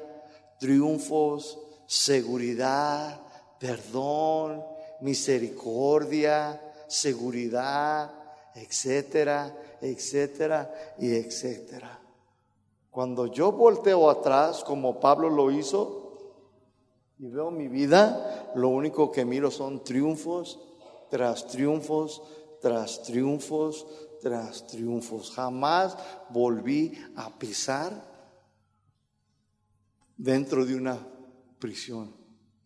triunfos, 0.59 1.59
seguridad, 1.85 3.21
perdón, 3.59 4.63
misericordia, 5.01 6.61
seguridad, 6.87 8.11
etcétera, 8.55 9.55
etcétera 9.81 10.95
y 10.99 11.13
etcétera. 11.15 11.99
Cuando 12.89 13.27
yo 13.27 13.51
volteo 13.51 14.09
atrás, 14.09 14.63
como 14.63 14.99
Pablo 14.99 15.29
lo 15.29 15.51
hizo, 15.51 16.05
y 17.19 17.27
veo 17.27 17.51
mi 17.51 17.67
vida, 17.67 18.51
lo 18.55 18.69
único 18.69 19.11
que 19.11 19.25
miro 19.25 19.51
son 19.51 19.83
triunfos 19.83 20.59
tras 21.09 21.47
triunfos, 21.47 22.21
tras 22.61 23.03
triunfos, 23.03 23.85
tras 24.21 24.67
triunfos. 24.67 25.31
Jamás 25.31 25.97
volví 26.29 26.93
a 27.15 27.29
pisar 27.37 27.93
dentro 30.17 30.65
de 30.65 30.75
una 30.75 30.97
prisión. 31.65 32.13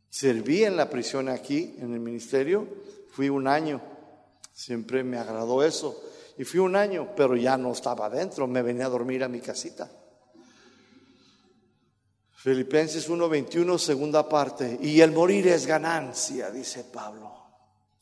Serví 0.10 0.66
en 0.66 0.76
la 0.76 0.89
prisión 0.89 1.30
aquí, 1.30 1.76
en 1.78 1.93
el 1.93 2.02
ministerio, 2.02 2.68
fui 3.12 3.30
un 3.30 3.47
año. 3.47 3.82
Siempre 4.52 5.06
me 5.06 5.18
agradó 5.18 5.64
eso. 5.64 6.04
Y 6.38 6.43
fui 6.43 6.60
un 6.60 6.76
año, 6.76 7.14
pero 7.16 7.38
ya 7.38 7.56
no 7.56 7.72
estaba 7.72 8.08
adentro, 8.08 8.45
me 8.45 8.62
venía 8.62 8.88
a 8.88 8.89
dormir 8.89 9.24
a 9.24 9.30
mi 9.30 9.39
casita. 9.39 9.89
Filipenses 12.34 13.10
1:21, 13.10 13.78
segunda 13.78 14.28
parte. 14.28 14.78
Y 14.82 15.00
el 15.00 15.12
morir 15.14 15.47
es 15.47 15.66
ganancia, 15.66 16.52
dice 16.52 16.84
Pablo. 16.84 17.38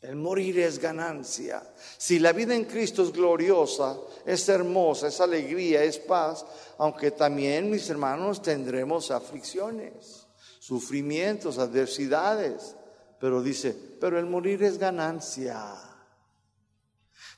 El 0.02 0.16
morir 0.16 0.60
es 0.60 0.80
ganancia. 0.80 1.62
Si 1.98 2.18
la 2.18 2.32
vida 2.32 2.56
en 2.56 2.66
Cristo 2.66 3.04
es 3.04 3.12
gloriosa, 3.12 3.98
es 4.26 4.50
hermosa, 4.50 5.10
es 5.10 5.22
alegría, 5.22 5.84
es 5.84 6.00
paz, 6.00 6.44
aunque 6.80 7.12
también, 7.12 7.70
mis 7.70 7.88
hermanos, 7.88 8.42
tendremos 8.42 9.12
aflicciones 9.12 10.27
sufrimientos, 10.68 11.60
adversidades. 11.60 12.76
Pero 13.22 13.42
dice, 13.42 13.74
pero 14.02 14.20
el 14.20 14.26
morir 14.26 14.64
es 14.64 14.78
ganancia. 14.78 15.64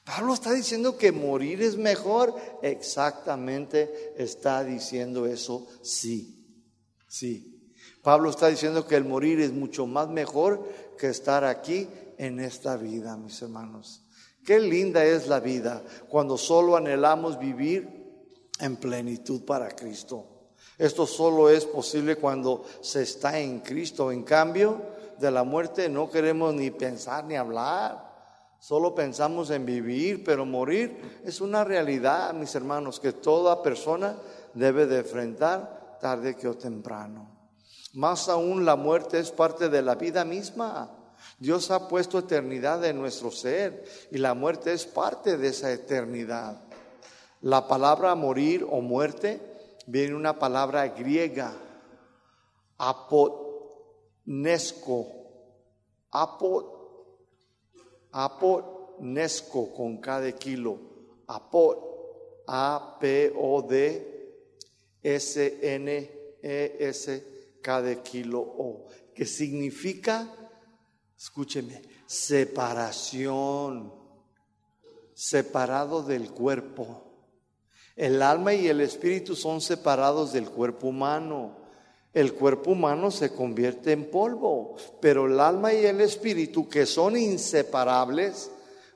Pablo 0.03 0.33
está 0.33 0.51
diciendo 0.51 0.97
que 0.97 1.11
morir 1.11 1.61
es 1.61 1.77
mejor. 1.77 2.35
Exactamente 2.63 4.15
está 4.17 4.63
diciendo 4.63 5.27
eso, 5.27 5.67
sí, 5.83 6.57
sí. 7.07 7.71
Pablo 8.01 8.31
está 8.31 8.47
diciendo 8.47 8.87
que 8.87 8.95
el 8.95 9.05
morir 9.05 9.39
es 9.41 9.51
mucho 9.51 9.85
más 9.85 10.09
mejor 10.09 10.67
que 10.97 11.09
estar 11.09 11.43
aquí 11.43 11.87
en 12.17 12.39
esta 12.39 12.77
vida, 12.77 13.15
mis 13.15 13.39
hermanos. 13.43 14.05
Qué 14.43 14.59
linda 14.59 15.05
es 15.05 15.27
la 15.27 15.39
vida 15.39 15.83
cuando 16.07 16.35
solo 16.35 16.75
anhelamos 16.75 17.37
vivir 17.37 17.87
en 18.59 18.77
plenitud 18.77 19.45
para 19.45 19.69
Cristo. 19.69 20.38
Esto 20.79 21.05
solo 21.05 21.49
es 21.49 21.65
posible 21.65 22.15
cuando 22.15 22.63
se 22.79 23.03
está 23.03 23.37
en 23.37 23.59
Cristo. 23.59 24.13
En 24.13 24.23
cambio, 24.23 24.81
de 25.19 25.29
la 25.29 25.43
muerte 25.43 25.89
no 25.89 26.09
queremos 26.09 26.53
ni 26.53 26.71
pensar 26.71 27.25
ni 27.25 27.35
hablar. 27.35 28.07
Solo 28.59 28.95
pensamos 28.95 29.49
en 29.49 29.65
vivir, 29.65 30.23
pero 30.23 30.45
morir 30.45 31.21
es 31.25 31.41
una 31.41 31.65
realidad, 31.65 32.33
mis 32.33 32.55
hermanos, 32.55 33.01
que 33.01 33.11
toda 33.11 33.61
persona 33.61 34.15
debe 34.53 34.85
de 34.85 34.99
enfrentar 34.99 35.97
tarde 35.99 36.37
que 36.37 36.47
o 36.47 36.55
temprano. 36.55 37.27
Más 37.93 38.29
aún, 38.29 38.63
la 38.63 38.77
muerte 38.77 39.19
es 39.19 39.31
parte 39.31 39.67
de 39.67 39.81
la 39.81 39.95
vida 39.95 40.23
misma. 40.23 40.89
Dios 41.37 41.71
ha 41.71 41.89
puesto 41.89 42.19
eternidad 42.19 42.85
en 42.85 42.97
nuestro 42.97 43.31
ser 43.31 43.83
y 44.11 44.17
la 44.17 44.33
muerte 44.33 44.71
es 44.71 44.85
parte 44.85 45.37
de 45.37 45.49
esa 45.49 45.71
eternidad. 45.73 46.61
La 47.41 47.67
palabra 47.67 48.15
morir 48.15 48.65
o 48.69 48.79
muerte 48.79 49.48
viene 49.89 50.13
una 50.13 50.37
palabra 50.37 50.87
griega, 50.89 51.51
apotnesco, 52.77 53.47
apot, 56.11 56.65
apotnesco 58.11 59.73
con 59.73 59.97
cada 59.99 60.31
kilo, 60.33 60.79
apot, 61.25 61.87
A-P-O-D, 62.45 63.75
S-N-E-S, 65.01 66.43
cada 67.61 67.95
kilo 68.03 68.41
O, 68.41 68.85
que 69.15 69.25
significa, 69.25 70.31
escúcheme, 71.17 71.81
separación, 72.05 73.91
separado 75.15 76.03
del 76.03 76.29
cuerpo 76.31 77.08
el 77.99 78.21
alma 78.21 78.53
y 78.53 78.69
el 78.69 78.79
espíritu 78.79 79.35
son 79.35 79.59
separados 79.59 80.31
del 80.31 80.49
cuerpo 80.49 80.87
humano. 80.87 81.57
El 82.13 82.33
cuerpo 82.33 82.71
humano 82.71 83.11
se 83.11 83.35
convierte 83.35 83.91
en 83.91 84.09
polvo, 84.09 84.77
pero 85.01 85.25
el 85.25 85.37
alma 85.37 85.73
y 85.73 85.85
el 85.85 85.99
espíritu, 85.99 86.69
que 86.69 86.85
son 86.85 87.17
inseparables, 87.17 88.51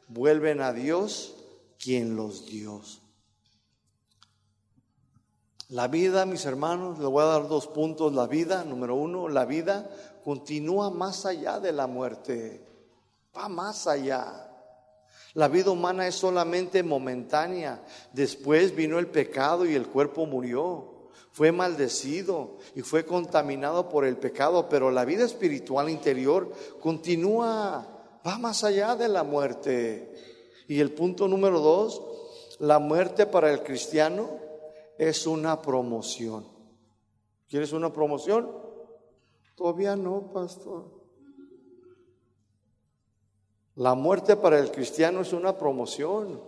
vuelven 0.08 0.62
a 0.62 0.72
Dios, 0.72 1.36
quien 1.78 2.16
los 2.16 2.46
dio. 2.46 2.82
La 5.68 5.90
vida, 5.90 6.26
mis 6.26 6.46
hermanos, 6.46 6.98
le 6.98 7.06
voy 7.06 7.24
a 7.24 7.28
dar 7.28 7.50
dos 7.50 7.68
puntos. 7.68 8.14
La 8.14 8.28
vida, 8.28 8.64
número 8.64 8.96
uno, 8.96 9.28
la 9.28 9.44
vida 9.44 9.90
continúa 10.24 10.92
más 10.92 11.26
allá 11.26 11.60
de 11.60 11.74
la 11.74 11.88
muerte, 11.88 12.66
va 13.36 13.50
más 13.50 13.86
allá. 13.86 14.50
La 15.34 15.48
vida 15.48 15.72
humana 15.72 16.08
es 16.08 16.16
solamente 16.16 16.84
momentánea. 16.84 17.84
Después 18.14 18.76
vino 18.76 19.00
el 19.00 19.08
pecado 19.08 19.66
y 19.66 19.74
el 19.74 19.88
cuerpo 19.88 20.26
murió. 20.26 21.10
Fue 21.32 21.52
maldecido 21.52 22.58
y 22.76 22.82
fue 22.82 23.06
contaminado 23.06 23.90
por 23.90 24.06
el 24.06 24.18
pecado, 24.18 24.70
pero 24.70 24.92
la 24.92 25.04
vida 25.04 25.26
espiritual 25.26 25.90
interior 25.90 26.52
continúa, 26.80 27.88
va 28.26 28.38
más 28.38 28.64
allá 28.64 28.96
de 28.96 29.08
la 29.08 29.24
muerte. 29.24 30.14
Y 30.68 30.80
el 30.80 30.92
punto 30.92 31.28
número 31.28 31.60
dos, 31.60 32.04
la 32.60 32.78
muerte 32.78 33.26
para 33.26 33.52
el 33.52 33.64
cristiano 33.64 34.30
es 35.00 35.26
una 35.26 35.60
promoción. 35.60 36.46
¿Quieres 37.50 37.74
una 37.74 37.92
promoción? 37.92 38.52
Todavía 39.56 39.96
no, 39.96 40.32
pastor. 40.32 41.03
La 43.76 43.96
muerte 43.96 44.36
para 44.36 44.60
el 44.60 44.72
cristiano 44.72 45.22
es 45.22 45.34
una 45.34 45.58
promoción. 45.58 46.42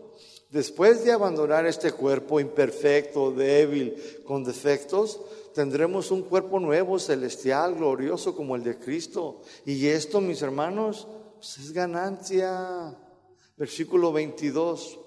Después 0.51 1.03
de 1.03 1.11
abandonar 1.11 1.65
este 1.65 1.91
cuerpo 1.91 2.39
imperfecto, 2.39 3.31
débil, 3.31 4.21
con 4.25 4.43
defectos, 4.43 5.19
tendremos 5.53 6.11
un 6.11 6.21
cuerpo 6.21 6.59
nuevo, 6.59 6.99
celestial, 6.99 7.75
glorioso 7.75 8.35
como 8.35 8.55
el 8.55 8.63
de 8.63 8.77
Cristo. 8.77 9.41
Y 9.65 9.87
esto, 9.87 10.21
mis 10.21 10.41
hermanos, 10.43 11.07
pues, 11.35 11.57
es 11.57 11.71
ganancia. 11.71 12.95
Versículo 13.57 14.13
22. 14.13 14.99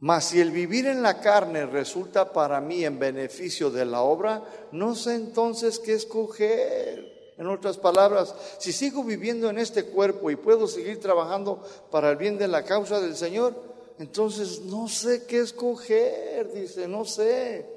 Mas 0.00 0.26
si 0.26 0.40
el 0.40 0.50
vivir 0.50 0.86
en 0.86 1.02
la 1.02 1.20
carne 1.20 1.64
resulta 1.64 2.30
para 2.30 2.60
mí 2.60 2.84
en 2.84 2.98
beneficio 2.98 3.70
de 3.70 3.86
la 3.86 4.02
obra, 4.02 4.44
no 4.72 4.94
sé 4.94 5.14
entonces 5.14 5.78
qué 5.78 5.94
escoger. 5.94 7.13
En 7.36 7.48
otras 7.48 7.78
palabras, 7.78 8.34
si 8.58 8.72
sigo 8.72 9.02
viviendo 9.02 9.50
en 9.50 9.58
este 9.58 9.86
cuerpo 9.86 10.30
y 10.30 10.36
puedo 10.36 10.68
seguir 10.68 11.00
trabajando 11.00 11.62
para 11.90 12.10
el 12.10 12.16
bien 12.16 12.38
de 12.38 12.46
la 12.46 12.64
causa 12.64 13.00
del 13.00 13.16
Señor, 13.16 13.54
entonces 13.98 14.60
no 14.60 14.88
sé 14.88 15.24
qué 15.26 15.40
escoger, 15.40 16.52
dice, 16.52 16.86
no 16.86 17.04
sé. 17.04 17.68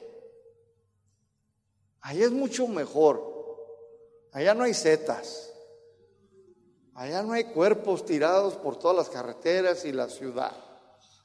Ahí 2.02 2.22
es 2.22 2.32
mucho 2.32 2.68
mejor. 2.68 3.36
Allá 4.32 4.54
no 4.54 4.64
hay 4.64 4.74
setas. 4.74 5.52
Allá 6.94 7.22
no 7.24 7.34
hay 7.34 7.46
cuerpos 7.46 8.06
tirados 8.06 8.56
por 8.56 8.78
todas 8.78 8.98
las 8.98 9.10
carreteras 9.10 9.86
y 9.86 9.92
la 9.92 10.10
ciudad. 10.10 10.56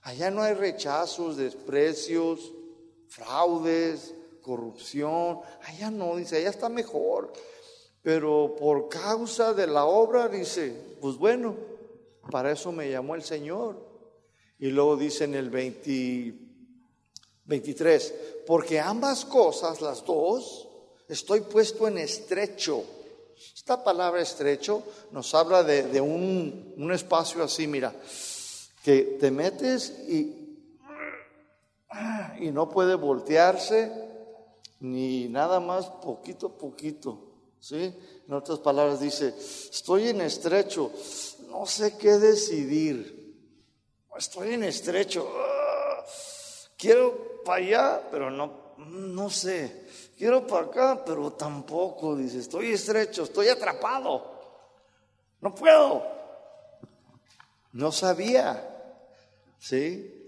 Allá 0.02 0.30
no 0.30 0.42
hay 0.42 0.54
rechazos, 0.54 1.36
desprecios, 1.36 2.52
fraudes, 3.08 4.14
corrupción. 4.42 5.40
Allá 5.62 5.90
no, 5.90 6.16
dice, 6.16 6.38
allá 6.38 6.50
está 6.50 6.68
mejor. 6.68 7.32
Pero 8.02 8.56
por 8.58 8.88
causa 8.88 9.54
de 9.54 9.68
la 9.68 9.84
obra, 9.84 10.28
dice, 10.28 10.74
pues 11.00 11.16
bueno, 11.16 11.54
para 12.30 12.52
eso 12.52 12.70
me 12.72 12.90
llamó 12.90 13.14
el 13.14 13.22
Señor. 13.22 13.90
Y 14.58 14.70
luego 14.70 14.96
dice 14.96 15.24
en 15.24 15.34
el 15.34 15.50
23, 15.50 18.14
porque 18.46 18.80
ambas 18.80 19.24
cosas, 19.24 19.80
las 19.80 20.04
dos, 20.04 20.68
estoy 21.08 21.40
puesto 21.42 21.86
en 21.88 21.98
estrecho. 21.98 22.84
Esta 23.54 23.82
palabra 23.82 24.20
estrecho 24.20 24.82
nos 25.10 25.34
habla 25.34 25.64
de, 25.64 26.00
un, 26.00 26.74
un 26.76 26.92
espacio 26.92 27.42
así, 27.42 27.66
mira, 27.66 27.92
que 28.84 29.16
te 29.20 29.30
metes 29.30 29.90
y, 30.08 30.58
y 32.40 32.50
no 32.50 32.70
puede 32.70 32.94
voltearse 32.94 33.92
ni 34.80 35.28
nada 35.28 35.60
más 35.60 35.86
poquito 35.86 36.48
a 36.48 36.58
poquito. 36.58 37.31
¿Sí? 37.62 37.94
En 38.26 38.34
otras 38.34 38.58
palabras 38.58 39.00
dice, 39.00 39.28
estoy 39.28 40.08
en 40.08 40.20
estrecho, 40.20 40.90
no 41.48 41.64
sé 41.64 41.96
qué 41.96 42.18
decidir. 42.18 43.22
Estoy 44.18 44.54
en 44.54 44.64
estrecho, 44.64 45.32
ah, 45.34 46.04
quiero 46.76 47.42
para 47.44 47.64
allá, 47.64 48.08
pero 48.10 48.30
no, 48.30 48.74
no 48.78 49.30
sé. 49.30 49.86
Quiero 50.18 50.46
para 50.46 50.66
acá, 50.66 51.04
pero 51.04 51.32
tampoco, 51.32 52.16
dice, 52.16 52.40
estoy 52.40 52.72
estrecho, 52.72 53.22
estoy 53.22 53.48
atrapado. 53.48 54.40
No 55.40 55.54
puedo. 55.54 56.04
No 57.72 57.90
sabía. 57.90 58.68
¿Sí? 59.58 60.21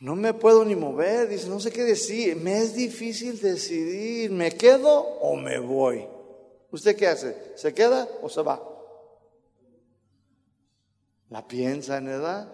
No 0.00 0.16
me 0.16 0.32
puedo 0.32 0.64
ni 0.64 0.74
mover, 0.74 1.28
dice, 1.28 1.46
no 1.48 1.60
sé 1.60 1.70
qué 1.70 1.84
decir, 1.84 2.34
me 2.36 2.58
es 2.58 2.74
difícil 2.74 3.38
decidir, 3.38 4.30
¿me 4.30 4.50
quedo 4.50 4.98
o 4.98 5.36
me 5.36 5.58
voy? 5.58 6.06
¿Usted 6.70 6.96
qué 6.96 7.06
hace? 7.06 7.52
¿Se 7.56 7.74
queda 7.74 8.08
o 8.22 8.30
se 8.30 8.40
va? 8.40 8.62
¿La 11.28 11.46
piensa 11.46 11.98
en 11.98 12.08
edad? 12.08 12.50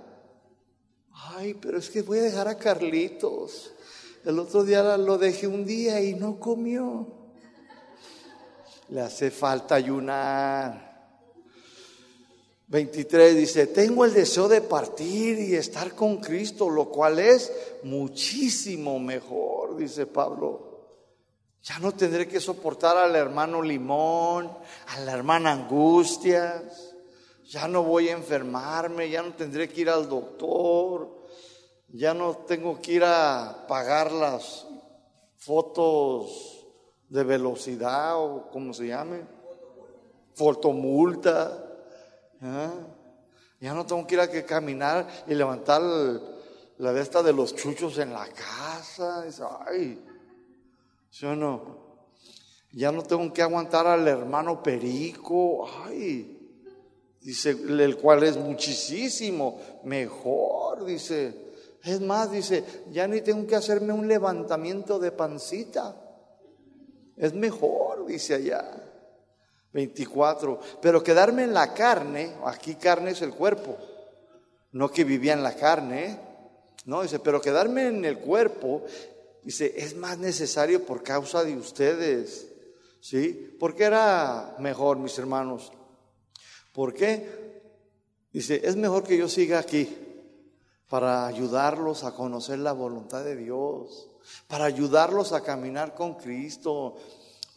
Ay, 1.13 1.55
pero 1.55 1.79
es 1.79 1.89
que 1.89 2.03
voy 2.03 2.19
a 2.19 2.23
dejar 2.23 2.49
a 2.49 2.59
Carlitos. 2.59 3.73
El 4.25 4.41
otro 4.41 4.65
día 4.65 4.97
lo 4.97 5.17
dejé 5.17 5.47
un 5.47 5.65
día 5.65 6.03
y 6.03 6.15
no 6.15 6.41
comió. 6.41 7.07
Le 8.89 9.01
hace 9.01 9.31
falta 9.31 9.77
ayunar. 9.77 10.86
23 12.69 13.37
dice, 13.37 13.69
tengo 13.69 14.05
el 14.05 14.13
deseo 14.13 14.49
de 14.49 14.61
partir 14.61 15.39
y 15.39 15.55
estar 15.55 15.95
con 15.95 16.17
Cristo, 16.19 16.69
lo 16.69 16.89
cual 16.89 17.21
es 17.21 17.53
muchísimo 17.85 18.99
mejor, 18.99 19.77
dice 19.77 20.07
Pablo. 20.07 20.67
Ya 21.63 21.79
no 21.79 21.93
tendré 21.93 22.27
que 22.27 22.41
soportar 22.41 22.97
al 22.97 23.15
hermano 23.15 23.63
Limón, 23.63 24.51
a 24.89 25.01
la 25.01 25.13
hermana 25.13 25.53
Angustias, 25.53 26.95
ya 27.45 27.69
no 27.69 27.85
voy 27.85 28.09
a 28.09 28.13
enfermarme, 28.13 29.11
ya 29.11 29.23
no 29.23 29.35
tendré 29.35 29.69
que 29.69 29.83
ir 29.83 29.91
al 29.91 30.09
doctor, 30.09 31.25
ya 31.89 32.15
no 32.15 32.37
tengo 32.37 32.81
que 32.81 32.95
ir 32.95 33.05
a 33.05 33.65
pagar 33.69 34.11
las 34.11 34.67
fotos 35.37 36.67
de 37.09 37.23
velocidad 37.23 38.17
o 38.17 38.49
como 38.51 38.75
se 38.75 38.89
llame, 38.89 39.23
fotomulta. 40.35 41.63
¿Ah? 42.41 42.73
Ya 43.61 43.73
no 43.73 43.87
tengo 43.87 44.07
que 44.07 44.15
ir 44.15 44.21
a 44.21 44.31
que 44.31 44.45
caminar 44.45 45.07
y 45.27 45.35
levantar 45.35 45.81
la 46.79 46.93
de 46.93 47.01
esta 47.01 47.23
de 47.23 47.33
los 47.33 47.55
chuchos 47.55 47.99
en 47.99 48.13
la 48.13 48.27
casa. 48.29 49.25
ay, 49.67 50.05
¿sí 51.11 51.27
o 51.27 51.35
no? 51.35 51.87
Ya 52.73 52.93
no 52.93 53.03
tengo 53.03 53.33
que 53.33 53.41
aguantar 53.41 53.87
al 53.87 54.07
hermano 54.07 54.63
Perico. 54.63 55.67
Ay, 55.87 56.39
dice, 57.23 57.51
el 57.51 57.97
cual 57.97 58.23
es 58.25 58.37
muchísimo 58.37 59.59
mejor, 59.85 60.85
dice. 60.85 61.47
Es 61.83 62.01
más, 62.01 62.31
dice, 62.31 62.65
ya 62.91 63.07
ni 63.07 63.21
tengo 63.23 63.47
que 63.47 63.57
hacerme 63.57 63.93
un 63.93 64.09
levantamiento 64.09 64.99
de 64.99 65.13
pancita. 65.13 65.97
Es 67.17 67.33
mejor, 67.33 68.07
dice 68.07 68.35
allá. 68.35 68.86
24. 69.77 70.59
Pero 70.81 71.03
quedarme 71.03 71.45
en 71.45 71.53
la 71.53 71.75
carne, 71.75 72.35
aquí 72.47 72.77
carne 72.77 73.11
es 73.11 73.21
el 73.21 73.35
cuerpo, 73.35 73.77
no 74.73 74.91
que 74.91 75.05
vivía 75.05 75.35
en 75.35 75.43
la 75.43 75.55
carne, 75.55 76.19
no, 76.87 77.03
dice, 77.03 77.19
pero 77.19 77.41
quedarme 77.41 77.89
en 77.89 78.05
el 78.05 78.19
cuerpo, 78.19 78.85
dice, 79.43 79.75
es 79.77 79.95
más 79.95 80.19
necesario 80.19 80.85
por 80.85 81.03
causa 81.03 81.45
de 81.45 81.57
ustedes, 81.57 82.49
¿sí? 83.01 83.55
¿Por 83.61 83.75
qué 83.75 83.85
era 83.85 84.57
mejor, 84.61 84.97
mis 84.99 85.19
hermanos? 85.19 85.73
¿Por 86.73 86.95
qué? 86.95 87.61
Dice, 88.33 88.63
es 88.65 88.77
mejor 88.77 89.03
que 89.03 89.19
yo 89.19 89.29
siga 89.29 89.59
aquí 89.59 89.95
para 90.89 91.27
ayudarlos 91.27 92.05
a 92.05 92.15
conocer 92.15 92.61
la 92.61 92.73
voluntad 92.73 93.25
de 93.25 93.37
Dios, 93.37 94.09
para 94.47 94.65
ayudarlos 94.65 95.33
a 95.33 95.43
caminar 95.43 95.95
con 95.95 96.15
Cristo, 96.15 96.97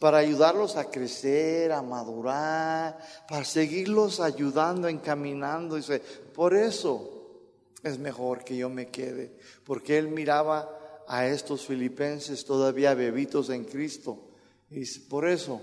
para 0.00 0.18
ayudarlos 0.18 0.76
a 0.76 0.90
crecer, 0.90 1.70
a 1.72 1.82
madurar, 1.82 2.98
para 3.28 3.44
seguirlos 3.44 4.18
ayudando, 4.18 4.88
encaminando. 4.88 5.76
Dice, 5.76 6.00
por 6.34 6.54
eso 6.54 7.42
es 7.82 7.98
mejor 7.98 8.42
que 8.42 8.56
yo 8.56 8.70
me 8.70 8.88
quede, 8.88 9.36
porque 9.62 9.98
él 9.98 10.08
miraba 10.08 11.04
a 11.06 11.26
estos 11.26 11.66
filipenses 11.66 12.46
todavía 12.46 12.94
bebitos 12.94 13.50
en 13.50 13.64
Cristo. 13.64 14.30
Y 14.70 14.80
dice, 14.80 15.00
por 15.00 15.28
eso 15.28 15.60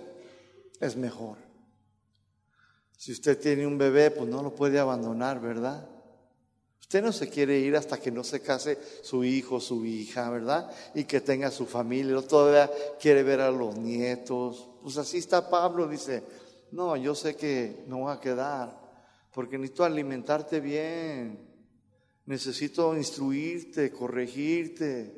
es 0.80 0.96
mejor. 0.96 1.38
Si 2.96 3.12
usted 3.12 3.40
tiene 3.40 3.66
un 3.66 3.80
bebé, 3.80 4.12
pues 4.12 4.30
no 4.30 4.44
lo 4.44 4.54
puede 4.54 4.78
abandonar, 4.78 5.42
¿verdad? 5.42 5.90
Usted 6.88 7.04
no 7.04 7.12
se 7.12 7.28
quiere 7.28 7.60
ir 7.60 7.76
hasta 7.76 8.00
que 8.00 8.12
no 8.12 8.24
se 8.24 8.40
case 8.40 8.80
su 9.04 9.26
hijo, 9.26 9.60
su 9.60 9.86
hija, 9.86 10.30
¿verdad? 10.30 10.72
Y 10.96 11.04
que 11.04 11.20
tenga 11.20 11.52
su 11.52 11.66
familia. 11.66 12.22
todavía 12.22 12.72
quiere 12.98 13.24
ver 13.24 13.42
a 13.42 13.52
los 13.52 13.76
nietos. 13.76 14.70
Pues 14.82 14.98
así 14.98 15.18
está 15.18 15.50
Pablo, 15.50 15.86
dice, 15.86 16.24
no, 16.72 16.96
yo 16.96 17.14
sé 17.14 17.36
que 17.36 17.84
no 17.88 18.04
va 18.04 18.14
a 18.14 18.22
quedar, 18.22 18.80
porque 19.34 19.58
necesito 19.58 19.84
alimentarte 19.84 20.62
bien. 20.62 21.46
Necesito 22.26 22.96
instruirte, 22.96 23.92
corregirte. 23.92 25.14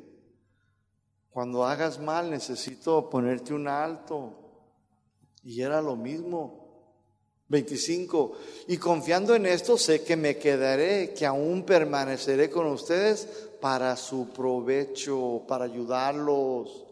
Cuando 1.30 1.64
hagas 1.64 2.00
mal, 2.00 2.30
necesito 2.30 3.08
ponerte 3.08 3.54
un 3.54 3.68
alto. 3.68 4.34
Y 5.44 5.62
era 5.62 5.80
lo 5.80 5.94
mismo. 5.94 6.69
25. 7.50 8.32
Y 8.68 8.76
confiando 8.78 9.34
en 9.34 9.44
esto, 9.44 9.76
sé 9.76 10.02
que 10.02 10.16
me 10.16 10.38
quedaré, 10.38 11.12
que 11.12 11.26
aún 11.26 11.64
permaneceré 11.64 12.48
con 12.48 12.66
ustedes 12.66 13.26
para 13.60 13.96
su 13.96 14.28
provecho, 14.28 15.42
para 15.46 15.64
ayudarlos. 15.64 16.86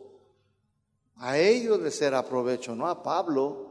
A 1.17 1.39
ellos 1.39 1.81
les 1.81 1.95
será 1.95 2.25
provecho, 2.25 2.75
no 2.75 2.89
a 2.89 3.03
Pablo. 3.03 3.67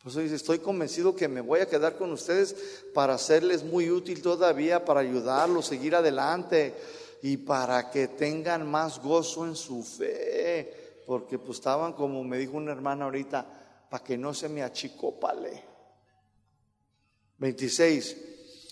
Pues 0.00 0.14
dice, 0.14 0.36
estoy 0.36 0.60
convencido 0.60 1.14
que 1.14 1.26
me 1.26 1.40
voy 1.40 1.60
a 1.60 1.68
quedar 1.68 1.96
con 1.96 2.12
ustedes 2.12 2.84
para 2.94 3.18
serles 3.18 3.64
muy 3.64 3.90
útil 3.90 4.22
todavía, 4.22 4.84
para 4.84 5.00
ayudarlos, 5.00 5.66
seguir 5.66 5.96
adelante 5.96 6.72
y 7.20 7.36
para 7.36 7.90
que 7.90 8.06
tengan 8.06 8.70
más 8.70 9.02
gozo 9.02 9.44
en 9.44 9.56
su 9.56 9.82
fe. 9.82 11.02
Porque 11.04 11.36
pues 11.36 11.58
estaban, 11.58 11.94
como 11.94 12.22
me 12.22 12.38
dijo 12.38 12.56
una 12.56 12.70
hermana 12.70 13.06
ahorita, 13.06 13.57
para 13.90 14.04
que 14.04 14.18
no 14.18 14.34
se 14.34 14.48
me 14.48 14.62
achicopale. 14.62 15.64
26. 17.38 18.16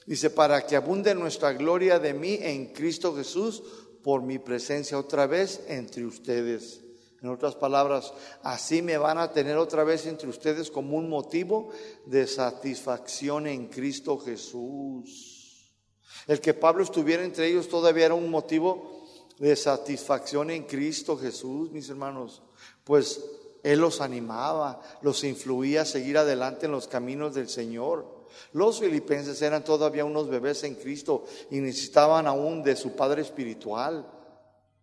Dice, 0.07 0.31
para 0.31 0.65
que 0.67 0.77
abunde 0.77 1.15
nuestra 1.15 1.53
gloria 1.53 1.99
de 1.99 2.15
mí 2.15 2.39
en 2.41 2.73
Cristo 2.73 3.15
Jesús 3.17 3.63
por 4.05 4.23
mi 4.23 4.39
presencia 4.39 4.99
otra 4.99 5.27
vez 5.27 5.65
entre 5.67 6.05
ustedes. 6.05 6.81
En 7.23 7.29
otras 7.29 7.57
palabras, 7.57 8.13
así 8.43 8.83
me 8.83 8.99
van 8.99 9.19
a 9.19 9.33
tener 9.33 9.57
otra 9.57 9.83
vez 9.83 10.07
entre 10.07 10.29
ustedes 10.29 10.71
como 10.71 10.97
un 10.97 11.09
motivo 11.09 11.71
de 12.05 12.27
satisfacción 12.27 13.49
en 13.49 13.67
Cristo 13.67 14.19
Jesús. 14.19 15.73
El 16.29 16.41
que 16.41 16.55
Pablo 16.55 16.85
estuviera 16.85 17.25
entre 17.25 17.49
ellos 17.49 17.69
todavía 17.69 18.07
era 18.07 18.15
un 18.15 18.31
motivo 18.31 19.07
de 19.39 19.57
satisfacción 19.57 20.51
en 20.51 20.65
Cristo 20.65 21.17
Jesús, 21.17 21.71
mis 21.73 21.89
hermanos, 21.89 22.43
pues 22.85 23.21
él 23.67 23.81
los 23.81 24.01
animaba, 24.01 24.81
los 25.03 25.25
influía 25.25 25.83
a 25.83 25.85
seguir 25.85 26.19
adelante 26.19 26.67
en 26.67 26.73
los 26.73 26.87
caminos 26.87 27.35
del 27.35 27.49
Señor. 27.49 28.07
Los 28.53 28.79
filipenses 28.79 29.43
eran 29.43 29.65
todavía 29.65 30.05
unos 30.05 30.29
bebés 30.29 30.63
en 30.63 30.77
Cristo 30.77 31.25
y 31.51 31.59
necesitaban 31.59 32.29
aún 32.29 32.63
de 32.63 32.77
su 32.77 32.93
Padre 32.93 33.23
espiritual. 33.23 34.09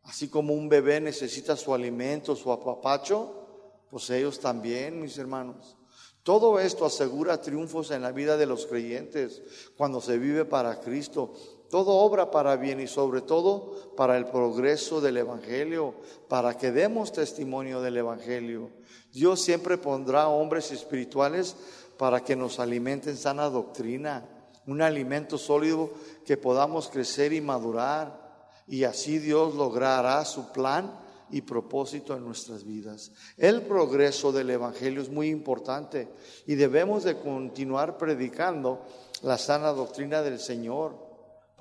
Así 0.04 0.28
como 0.28 0.54
un 0.54 0.68
bebé 0.68 1.00
necesita 1.00 1.56
su 1.56 1.74
alimento, 1.74 2.36
su 2.36 2.52
apapacho, 2.52 3.86
pues 3.90 4.10
ellos 4.10 4.42
también, 4.42 5.00
mis 5.00 5.18
hermanos. 5.18 5.78
Todo 6.22 6.60
esto 6.60 6.86
asegura 6.86 7.42
triunfos 7.42 7.90
en 7.92 8.02
la 8.02 8.12
vida 8.12 8.36
de 8.36 8.48
los 8.48 8.66
creyentes 8.66 9.42
cuando 9.78 10.02
se 10.02 10.18
vive 10.18 10.44
para 10.44 10.82
Cristo. 10.82 11.34
Todo 11.74 11.94
obra 11.94 12.30
para 12.30 12.56
bien 12.56 12.80
y 12.82 12.86
sobre 12.86 13.22
todo 13.22 13.96
para 13.98 14.16
el 14.16 14.28
progreso 14.28 15.02
del 15.02 15.18
Evangelio, 15.18 15.96
para 16.28 16.56
que 16.56 16.72
demos 16.72 17.12
testimonio 17.12 17.82
del 17.82 17.98
Evangelio. 17.98 18.70
Dios 19.12 19.42
siempre 19.42 19.80
pondrá 19.80 20.28
hombres 20.28 20.72
espirituales 20.72 21.56
para 21.98 22.24
que 22.24 22.36
nos 22.36 22.60
alimenten 22.60 23.18
sana 23.18 23.50
doctrina, 23.50 24.24
un 24.68 24.84
alimento 24.84 25.40
sólido 25.40 25.90
que 26.24 26.38
podamos 26.38 26.90
crecer 26.90 27.34
y 27.34 27.42
madurar. 27.42 28.54
Y 28.68 28.84
así 28.84 29.18
Dios 29.18 29.56
logrará 29.56 30.24
su 30.26 30.52
plan 30.52 30.94
y 31.32 31.42
propósito 31.42 32.16
en 32.16 32.24
nuestras 32.24 32.66
vidas. 32.66 33.12
El 33.36 33.64
progreso 33.64 34.32
del 34.32 34.52
Evangelio 34.52 35.02
es 35.02 35.10
muy 35.10 35.30
importante 35.30 36.08
y 36.46 36.54
debemos 36.54 37.04
de 37.04 37.18
continuar 37.18 37.98
predicando 37.98 38.86
la 39.24 39.40
sana 39.40 39.70
doctrina 39.70 40.22
del 40.22 40.38
Señor. 40.38 41.03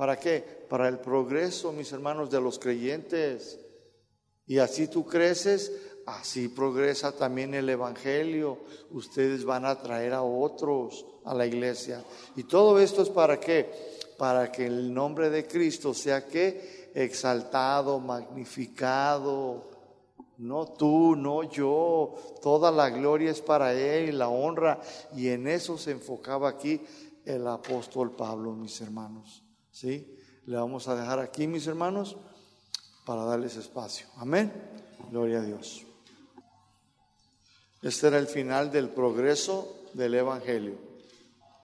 ¿Para 0.03 0.19
qué? 0.19 0.41
Para 0.69 0.89
el 0.89 0.99
progreso, 0.99 1.71
mis 1.71 1.93
hermanos, 1.93 2.29
de 2.29 2.41
los 2.41 2.59
creyentes. 2.59 3.61
Y 4.49 4.59
así 4.59 4.89
tú 4.89 5.07
creces, 5.07 5.71
así 6.07 6.49
progresa 6.49 7.13
también 7.13 7.55
el 7.55 7.69
Evangelio. 7.69 8.59
Ustedes 8.91 9.45
van 9.45 9.65
a 9.65 9.81
traer 9.81 10.13
a 10.15 10.23
otros 10.23 11.07
a 11.25 11.33
la 11.35 11.47
iglesia. 11.47 12.03
Y 12.35 12.43
todo 12.43 12.81
esto 12.81 13.03
es 13.03 13.11
para 13.11 13.39
qué? 13.39 13.71
Para 14.19 14.51
que 14.51 14.67
el 14.67 14.93
nombre 14.93 15.31
de 15.31 15.47
Cristo 15.47 15.95
sea 15.95 16.27
que 16.27 16.91
exaltado, 16.97 18.01
magnificado. 18.01 19.71
No 20.39 20.67
tú, 20.67 21.15
no 21.15 21.45
yo. 21.45 22.41
Toda 22.43 22.73
la 22.73 22.91
gloria 22.91 23.31
es 23.31 23.41
para 23.41 23.73
Él 23.73 24.19
la 24.19 24.29
honra. 24.29 24.81
Y 25.15 25.29
en 25.29 25.47
eso 25.47 25.79
se 25.79 25.93
enfocaba 25.93 26.49
aquí 26.49 26.81
el 27.25 27.47
apóstol 27.47 28.17
Pablo, 28.17 28.53
mis 28.53 28.81
hermanos. 28.81 29.45
¿Sí? 29.73 30.17
Le 30.47 30.57
vamos 30.57 30.87
a 30.87 30.95
dejar 30.95 31.19
aquí, 31.19 31.47
mis 31.47 31.67
hermanos, 31.67 32.17
para 33.05 33.25
darles 33.25 33.57
espacio. 33.57 34.07
Amén. 34.17 34.53
Gloria 35.11 35.39
a 35.39 35.43
Dios. 35.43 35.85
Este 37.83 38.07
era 38.07 38.19
el 38.19 38.29
final 38.29 38.71
del 38.71 38.89
progreso 38.91 39.77
del 39.95 40.15
Evangelio. 40.15 40.92